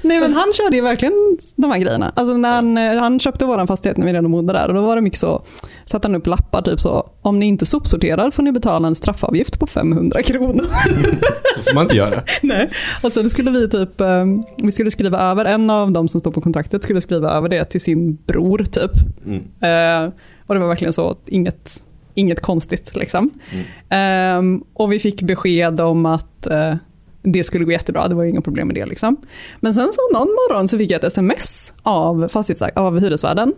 Nej 0.02 0.20
men 0.20 0.34
han 0.34 0.54
körde 0.54 0.76
ju 0.76 0.82
verkligen 0.82 1.38
de 1.56 1.72
här 1.72 1.80
grejerna. 1.80 2.12
Alltså 2.16 2.38
när 2.38 2.56
han, 2.56 2.78
eh, 2.78 2.98
han 2.98 3.20
köpte 3.20 3.46
vår 3.46 3.68
fastighet 3.68 3.98
när 3.98 4.06
vi 4.06 4.14
redan 4.14 4.32
bodde 4.32 4.54
där 4.54 4.68
och 4.68 4.74
då 4.74 4.82
var 4.82 4.96
det 4.96 5.02
mycket 5.02 5.20
så, 5.20 5.42
satte 5.90 6.08
han 6.08 6.16
upp 6.16 6.28
lappar 6.28 6.62
typ 6.62 6.80
så, 6.80 7.10
om 7.22 7.40
ni 7.40 7.46
inte 7.46 7.66
sopsorterar 7.66 8.32
får 8.32 8.44
ni 8.44 8.52
betala 8.52 8.88
en 8.88 8.96
straffavgift 8.96 9.60
på 9.60 9.68
500 9.68 10.22
kronor. 10.22 10.66
Så 11.56 11.64
får 11.64 11.74
man 11.74 11.84
inte 11.84 11.96
göra. 11.96 12.24
Nej. 12.42 12.70
Och 13.04 13.12
sen 13.12 13.30
skulle 13.30 13.52
vi 13.52 13.70
typ, 13.70 14.02
eh, 14.02 14.26
vi 14.58 14.72
skulle 14.72 14.92
skriva 14.92 15.22
över, 15.22 15.46
en 15.46 15.70
av 15.70 15.92
de 15.92 16.08
som 16.08 16.20
stod 16.20 16.34
på 16.34 16.42
kontraktet 16.42 16.84
skulle 16.84 17.02
skriva 17.02 17.30
över 17.30 17.50
det 17.50 17.66
till 17.66 17.82
sin 17.82 18.16
bror 18.16 18.58
typ. 18.58 18.92
Mm. 19.26 19.38
Eh, 19.40 20.14
och 20.48 20.56
det 20.56 20.62
var 20.62 20.68
verkligen 20.68 20.94
så, 20.94 21.16
inget, 21.26 21.84
inget 22.14 22.42
konstigt 22.42 22.96
liksom. 22.96 23.30
Ehm, 23.90 24.64
och 24.74 24.92
vi 24.92 25.00
fick 25.00 25.22
besked 25.22 25.82
om 25.82 26.06
att 26.06 26.46
eh, 26.46 26.76
det 27.22 27.44
skulle 27.44 27.66
gå 27.66 27.72
jättebra, 27.72 28.08
det 28.08 28.16
var 28.16 28.24
inga 28.24 28.42
problem 28.42 28.68
med 28.68 28.76
det. 28.76 28.86
Liksom. 28.86 29.18
Men 29.60 29.74
sen 29.74 29.90
så 29.94 30.18
någon 30.20 30.28
morgon 30.28 30.68
så 30.68 30.78
fick 30.78 30.92
jag 30.92 30.98
ett 30.98 31.04
sms 31.04 31.74
av, 31.84 32.28
fastighetsäg- 32.28 32.78
av 32.78 33.00
hyresvärden. 33.00 33.54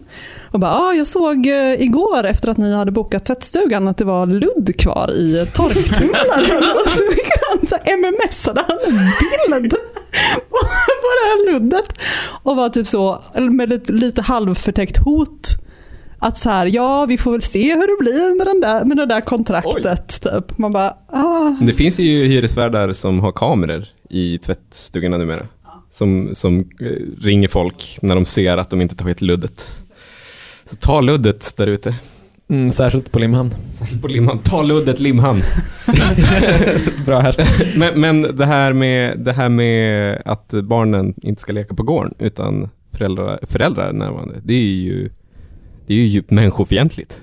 Och 0.52 0.60
bara, 0.60 0.72
ah, 0.72 0.94
jag 0.94 1.08
såg 1.08 1.48
eh, 1.48 1.82
igår 1.82 2.24
efter 2.24 2.50
att 2.50 2.58
ni 2.58 2.76
hade 2.76 2.92
bokat 2.92 3.26
tvättstugan 3.26 3.88
att 3.88 3.98
det 3.98 4.06
var 4.06 4.28
ludd 4.28 4.76
kvar 4.78 5.12
i 5.12 5.48
torktumlaren. 5.54 6.64
och 6.86 6.92
så 6.92 7.04
fick 7.12 7.32
han 7.50 7.68
så 7.68 7.76
mmsade 7.98 8.66
han 8.68 8.78
en 8.88 8.98
bild 9.60 9.72
på 9.72 9.78
på 11.02 11.08
det 11.18 11.28
här 11.28 11.54
luddet. 11.54 11.94
Och 12.44 12.56
var 12.56 12.70
typ 12.70 12.88
så, 12.88 13.22
med 13.36 13.70
lite, 13.70 13.94
lite 13.94 14.22
halvförtäckt 14.22 14.98
hot. 14.98 15.61
Att 16.24 16.38
så 16.38 16.50
här, 16.50 16.66
ja 16.66 17.06
vi 17.10 17.18
får 17.18 17.32
väl 17.32 17.42
se 17.42 17.74
hur 17.74 17.88
det 17.88 18.04
blir 18.04 18.38
med, 18.38 18.48
den 18.48 18.62
där, 18.62 18.86
med 18.86 18.98
det 18.98 19.06
där 19.06 19.22
kontraktet. 19.22 20.22
Typ. 20.22 20.58
Man 20.58 20.72
bara, 20.72 20.98
ah. 21.08 21.56
Det 21.62 21.74
finns 21.74 22.00
ju 22.00 22.26
hyresvärdar 22.26 22.94
som 22.94 23.20
har 23.20 23.32
kameror 23.32 23.86
i 24.10 24.38
tvättstugorna 24.38 25.18
numera. 25.18 25.46
Som, 25.92 26.30
som 26.34 26.60
eh, 26.60 27.22
ringer 27.22 27.48
folk 27.48 27.98
när 28.02 28.16
de 28.16 28.26
ser 28.26 28.58
att 28.58 28.70
de 28.70 28.82
inte 28.82 28.96
tagit 28.96 29.22
luddet. 29.22 29.82
Så 30.70 30.76
ta 30.76 31.02
luddet 31.02 31.54
där 31.58 31.68
ute. 31.68 31.96
Mm, 32.50 32.72
särskilt 32.72 33.12
på 33.12 33.20
Limhamn. 33.20 33.54
På 34.02 34.08
Limhamn. 34.08 34.40
Ta 34.44 34.62
luddet 34.62 35.00
Limhamn. 35.00 35.42
Bra 37.06 37.20
här. 37.20 37.36
Men, 37.78 38.02
men 38.02 38.38
det, 38.38 38.46
här 38.46 38.74
med, 38.74 39.20
det 39.20 39.34
här 39.34 39.50
med 39.50 40.22
att 40.26 40.54
barnen 40.64 41.14
inte 41.22 41.42
ska 41.42 41.54
leka 41.54 41.76
på 41.76 41.84
gården 41.84 42.14
utan 42.20 42.70
föräldrar, 42.92 43.40
föräldrar 43.44 43.88
är 43.88 43.94
närvarande. 43.94 44.36
Det 44.44 44.54
är 44.54 44.74
ju, 44.74 45.10
det 45.92 45.96
är 45.96 46.00
ju 46.00 46.08
djupt 46.08 46.32
människofientligt. 46.32 47.22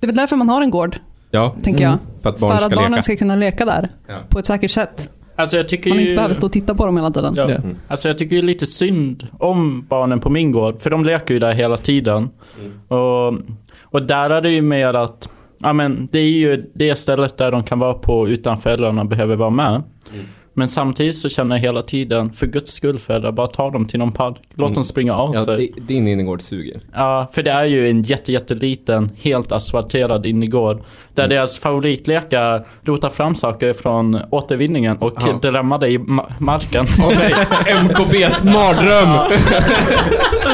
Det 0.00 0.04
är 0.04 0.06
väl 0.06 0.16
därför 0.16 0.36
man 0.36 0.48
har 0.48 0.62
en 0.62 0.70
gård, 0.70 0.96
Ja, 1.30 1.54
tänker 1.62 1.84
jag. 1.84 1.98
för 2.22 2.28
att 2.30 2.38
barn 2.38 2.50
För 2.50 2.56
ska 2.56 2.66
att 2.66 2.74
barnen 2.74 2.90
leka. 2.90 3.02
ska 3.02 3.16
kunna 3.16 3.36
leka 3.36 3.64
där 3.64 3.88
Ja. 4.08 4.14
på 4.28 4.38
ett 4.38 4.46
säkert 4.46 4.70
sätt. 4.70 5.10
alltså 5.36 5.56
jag 5.56 5.68
tycker 5.68 5.90
Man 5.90 5.98
ju... 5.98 6.04
inte 6.04 6.14
behöver 6.14 6.34
stå 6.34 6.46
och 6.46 6.52
titta 6.52 6.74
på 6.74 6.86
dem 6.86 6.96
hela 6.96 7.10
tiden. 7.10 7.34
Ja. 7.36 7.50
Ja. 7.50 7.56
Alltså 7.88 8.08
jag 8.08 8.18
tycker 8.18 8.36
ju 8.36 8.42
lite 8.42 8.66
synd 8.66 9.26
om 9.38 9.86
barnen 9.88 10.20
på 10.20 10.30
min 10.30 10.52
gård, 10.52 10.80
för 10.80 10.90
de 10.90 11.04
leker 11.04 11.34
ju 11.34 11.40
där 11.40 11.52
hela 11.52 11.76
tiden. 11.76 12.30
Och, 12.88 13.34
och 13.82 14.02
där 14.02 14.30
är 14.30 14.40
det 14.40 14.50
ju 14.50 14.62
mer 14.62 14.94
att, 14.94 15.28
ja 15.58 15.72
men 15.72 16.08
det 16.12 16.18
är 16.18 16.30
ju 16.30 16.70
det 16.74 16.94
stället 16.94 17.36
där 17.38 17.50
de 17.50 17.62
kan 17.62 17.78
vara 17.78 17.94
på 17.94 18.28
utan 18.28 18.58
föräldrarna 18.58 19.04
behöver 19.04 19.36
vara 19.36 19.50
med. 19.50 19.82
Men 20.58 20.68
samtidigt 20.68 21.16
så 21.16 21.28
känner 21.28 21.56
jag 21.56 21.60
hela 21.62 21.82
tiden, 21.82 22.32
för 22.32 22.46
guds 22.46 22.72
skull 22.72 22.98
föräldrar, 22.98 23.32
bara 23.32 23.46
ta 23.46 23.70
dem 23.70 23.86
till 23.86 23.98
någon 23.98 24.12
park. 24.12 24.36
Låt 24.54 24.66
Mm. 24.66 24.74
dem 24.74 24.84
springa 24.84 25.14
av 25.14 25.34
Ja, 25.34 25.44
sig. 25.44 25.56
di- 25.56 25.74
din 25.80 26.08
innergård 26.08 26.42
suger. 26.42 26.80
Ja, 26.94 27.28
för 27.32 27.42
det 27.42 27.50
är 27.50 27.64
ju 27.64 27.90
en 27.90 28.02
jätte, 28.02 28.32
jätteliten, 28.32 29.10
helt 29.22 29.52
asfalterad 29.52 30.26
innergård. 30.26 30.82
Där 31.14 31.24
Mm. 31.24 31.36
deras 31.36 31.58
favoritlekar 31.58 32.64
rotar 32.82 33.10
fram 33.10 33.34
saker 33.34 33.72
från 33.72 34.20
återvinningen 34.30 34.96
och 34.96 35.14
Ja. 35.26 35.50
drämmer 35.50 35.78
det 35.78 35.88
i 35.88 35.98
ma- 35.98 36.32
marken. 36.38 36.86
MKBs 37.84 38.44
mardröm! 38.44 39.18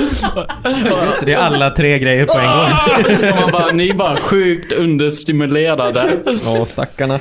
Just 0.00 1.20
det, 1.20 1.26
det 1.26 1.32
är 1.32 1.36
alla 1.38 1.70
tre 1.70 1.98
grejer 1.98 2.26
på 2.26 2.38
en 2.40 2.46
gång. 2.58 3.40
Man 3.42 3.50
bara, 3.52 3.72
ni 3.72 3.88
är 3.88 3.94
bara 3.94 4.16
sjukt 4.16 4.72
understimulerade. 4.72 6.10
Ja, 6.44 6.66
stackarna. 6.66 7.20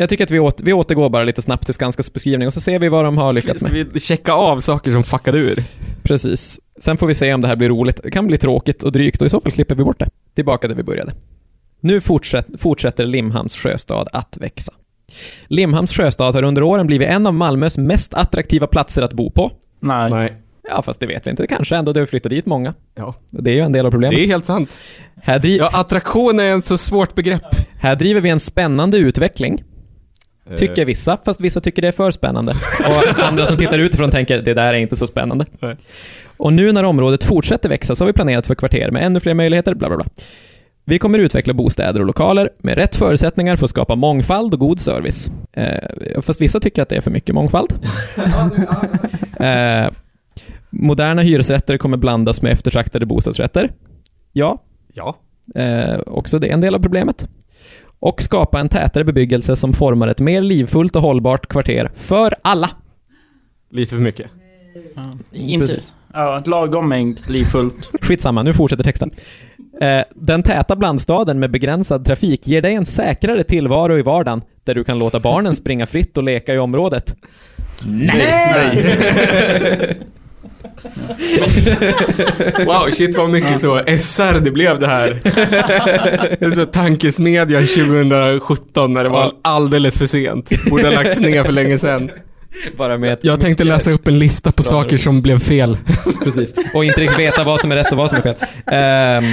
Jag 0.00 0.08
tycker 0.08 0.24
att 0.24 0.30
vi, 0.30 0.38
åter, 0.38 0.64
vi 0.64 0.72
återgår 0.72 1.08
bara 1.10 1.24
lite 1.24 1.42
snabbt 1.42 1.64
till 1.64 1.74
Skanskas 1.74 2.12
beskrivning 2.12 2.46
och 2.48 2.54
så 2.54 2.60
ser 2.60 2.78
vi 2.78 2.88
vad 2.88 3.04
de 3.04 3.18
har 3.18 3.32
lyckats 3.32 3.60
Ska 3.60 3.68
med. 3.72 3.86
vi 3.92 4.00
checka 4.00 4.32
av 4.32 4.60
saker 4.60 4.92
som 4.92 5.02
fuckade 5.04 5.38
ur? 5.38 5.64
Precis. 6.02 6.60
Sen 6.78 6.96
får 6.96 7.06
vi 7.06 7.14
se 7.14 7.34
om 7.34 7.40
det 7.40 7.48
här 7.48 7.56
blir 7.56 7.68
roligt. 7.68 8.00
Det 8.02 8.10
kan 8.10 8.26
bli 8.26 8.38
tråkigt 8.38 8.82
och 8.82 8.92
drygt 8.92 9.20
och 9.20 9.26
i 9.26 9.30
så 9.30 9.40
fall 9.40 9.52
klipper 9.52 9.74
vi 9.74 9.84
bort 9.84 9.98
det. 9.98 10.08
Tillbaka 10.34 10.68
där 10.68 10.74
vi 10.74 10.82
började. 10.82 11.12
Nu 11.80 12.00
fortsätt, 12.00 12.46
fortsätter 12.58 13.04
Limhamns 13.06 13.56
sjöstad 13.56 14.08
att 14.12 14.36
växa. 14.40 14.72
Limhamns 15.46 15.92
sjöstad 15.92 16.34
har 16.34 16.42
under 16.42 16.62
åren 16.62 16.86
blivit 16.86 17.08
en 17.08 17.26
av 17.26 17.34
Malmös 17.34 17.78
mest 17.78 18.14
attraktiva 18.14 18.66
platser 18.66 19.02
att 19.02 19.12
bo 19.12 19.30
på. 19.30 19.52
Nej. 19.80 20.10
Nej. 20.10 20.32
Ja, 20.70 20.82
fast 20.82 21.00
det 21.00 21.06
vet 21.06 21.26
vi 21.26 21.30
inte. 21.30 21.46
Kanske 21.46 21.76
ändå 21.76 21.92
det 21.92 22.00
har 22.00 22.06
flyttat 22.06 22.30
dit 22.30 22.46
många. 22.46 22.74
Ja, 22.94 23.14
Det 23.30 23.50
är 23.50 23.54
ju 23.54 23.60
en 23.60 23.72
del 23.72 23.86
av 23.86 23.90
problemet. 23.90 24.16
det 24.16 24.24
är 24.24 24.26
helt 24.26 24.44
sant. 24.44 24.78
Här, 25.22 25.46
Ja, 25.46 25.70
attraktion 25.72 26.40
är 26.40 26.58
ett 26.58 26.66
så 26.66 26.78
svårt 26.78 27.14
begrepp. 27.14 27.42
här 27.78 27.96
driver 27.96 28.20
vi 28.20 28.30
en 28.30 28.40
spännande 28.40 28.96
utveckling, 28.98 29.64
tycker 30.56 30.84
vissa, 30.84 31.18
fast 31.24 31.40
vissa 31.40 31.60
tycker 31.60 31.82
det 31.82 31.88
är 31.88 31.92
för 31.92 32.10
spännande. 32.10 32.52
Och 32.88 33.24
andra 33.28 33.46
som 33.46 33.56
tittar 33.56 33.78
utifrån 33.78 34.10
tänker, 34.10 34.38
det 34.38 34.54
där 34.54 34.74
är 34.74 34.78
inte 34.78 34.96
så 34.96 35.06
spännande. 35.06 35.46
Nej. 35.60 35.76
Och 36.36 36.52
nu 36.52 36.72
när 36.72 36.84
området 36.84 37.24
fortsätter 37.24 37.68
växa 37.68 37.94
så 37.94 38.04
har 38.04 38.06
vi 38.06 38.12
planerat 38.12 38.46
för 38.46 38.54
kvarter 38.54 38.90
med 38.90 39.04
ännu 39.04 39.20
fler 39.20 39.34
möjligheter, 39.34 39.74
bla 39.74 39.88
bla 39.88 39.96
bla. 39.96 40.06
Vi 40.84 40.98
kommer 40.98 41.18
utveckla 41.18 41.54
bostäder 41.54 42.00
och 42.00 42.06
lokaler 42.06 42.50
med 42.58 42.74
rätt 42.74 42.96
förutsättningar 42.96 43.56
för 43.56 43.64
att 43.64 43.70
skapa 43.70 43.94
mångfald 43.94 44.54
och 44.54 44.60
god 44.60 44.80
service. 44.80 45.30
Eh, 45.52 46.20
fast 46.22 46.40
vissa 46.40 46.60
tycker 46.60 46.82
att 46.82 46.88
det 46.88 46.96
är 46.96 47.00
för 47.00 47.10
mycket 47.10 47.34
mångfald. 47.34 47.72
eh, 49.40 49.90
moderna 50.70 51.22
hyresrätter 51.22 51.78
kommer 51.78 51.96
blandas 51.96 52.42
med 52.42 52.52
eftertraktade 52.52 53.06
bostadsrätter. 53.06 53.70
Ja, 54.32 54.62
Ja. 54.94 55.16
Eh, 55.54 56.00
också 56.06 56.38
det 56.38 56.48
är 56.48 56.52
en 56.52 56.60
del 56.60 56.74
av 56.74 56.78
problemet. 56.78 57.28
Och 58.00 58.22
skapa 58.22 58.60
en 58.60 58.68
tätare 58.68 59.04
bebyggelse 59.04 59.56
som 59.56 59.72
formar 59.72 60.08
ett 60.08 60.20
mer 60.20 60.42
livfullt 60.42 60.96
och 60.96 61.02
hållbart 61.02 61.46
kvarter 61.46 61.90
för 61.94 62.34
alla. 62.42 62.70
Lite 63.70 63.94
för 63.94 64.02
mycket. 64.02 64.30
Inte. 65.32 65.66
Precis. 65.66 65.94
Ja, 66.12 66.42
lagom 66.46 66.88
mängd 66.88 67.20
livfullt. 67.28 67.90
Skitsamma, 68.02 68.42
nu 68.42 68.54
fortsätter 68.54 68.84
texten. 68.84 69.10
Eh, 69.80 70.02
den 70.14 70.42
täta 70.42 70.76
blandstaden 70.76 71.38
med 71.38 71.50
begränsad 71.50 72.04
trafik 72.04 72.46
ger 72.46 72.62
dig 72.62 72.74
en 72.74 72.86
säkrare 72.86 73.44
tillvaro 73.44 73.98
i 73.98 74.02
vardagen 74.02 74.42
där 74.64 74.74
du 74.74 74.84
kan 74.84 74.98
låta 74.98 75.20
barnen 75.20 75.54
springa 75.54 75.86
fritt 75.86 76.16
och 76.16 76.24
leka 76.24 76.54
i 76.54 76.58
området. 76.58 77.16
Nej! 77.86 78.96
wow, 82.66 82.90
shit 82.90 83.16
vad 83.16 83.30
mycket 83.30 83.60
så 83.60 83.78
SR 83.98 84.40
det 84.40 84.50
blev 84.50 84.78
det 84.78 84.86
här. 84.86 85.20
Det 86.40 86.46
är 86.46 86.50
så 86.50 86.64
tankesmedjan 86.64 87.66
2017 87.66 88.92
när 88.92 89.04
det 89.04 89.10
var 89.10 89.32
alldeles 89.42 89.98
för 89.98 90.06
sent. 90.06 90.50
Borde 90.70 90.82
ha 90.84 90.90
lagts 90.90 91.20
ner 91.20 91.44
för 91.44 91.52
länge 91.52 91.78
sedan. 91.78 92.10
Bara 92.76 92.98
med 92.98 93.18
Jag 93.22 93.40
tänkte 93.40 93.64
läsa 93.64 93.90
upp 93.90 94.08
en 94.08 94.18
lista 94.18 94.52
på 94.52 94.62
saker 94.62 94.96
som 94.96 95.22
blev 95.22 95.38
fel. 95.38 95.78
Precis. 96.24 96.54
Och 96.74 96.84
inte 96.84 97.00
riktigt 97.00 97.18
veta 97.18 97.44
vad 97.44 97.60
som 97.60 97.72
är 97.72 97.76
rätt 97.76 97.92
och 97.92 97.98
vad 97.98 98.10
som 98.10 98.18
är 98.18 98.22
fel. 98.22 98.36
Ehm, 98.66 99.24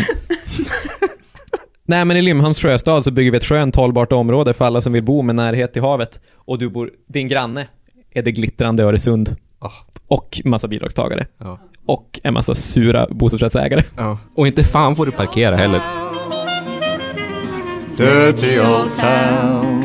Nej, 1.90 2.06
men 2.06 2.18
i 2.18 2.22
Limhamns 2.22 2.60
sjöstad 2.60 3.04
så 3.04 3.12
bygger 3.12 3.32
vi 3.32 3.38
ett 3.38 3.44
skönt 3.46 3.76
hållbart 3.76 4.12
område 4.12 4.54
för 4.54 4.66
alla 4.66 4.82
som 4.82 4.94
vill 4.94 5.04
bo 5.04 5.22
med 5.22 5.36
närhet 5.36 5.74
till 5.74 5.82
havet. 5.82 6.22
Och 6.36 6.60
du 6.60 6.70
bor, 6.70 6.92
din 7.08 7.28
granne 7.28 7.68
är 8.12 8.22
det 8.22 8.32
glittrande 8.32 8.84
Öresund. 8.84 9.36
Ah. 9.60 9.72
Och 10.08 10.42
massa 10.46 10.68
bidragstagare. 10.68 11.28
Ja. 11.38 11.60
Och 11.86 12.20
en 12.24 12.34
massa 12.34 12.56
sura 12.56 13.08
bostadsrättsägare. 13.10 13.84
Ja. 13.98 14.18
Och 14.36 14.48
inte 14.48 14.64
fan 14.64 14.96
får 14.96 15.06
du 15.06 15.12
parkera 15.12 15.56
heller. 15.56 15.82
Dirty 17.98 18.60
old 18.60 18.96
town. 18.96 19.84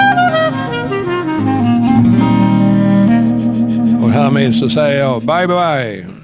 Och 4.02 4.11
härmed 4.11 4.54
så 4.54 4.70
säger 4.70 5.00
jag 5.00 5.20
bye 5.22 5.46
bye. 5.46 6.21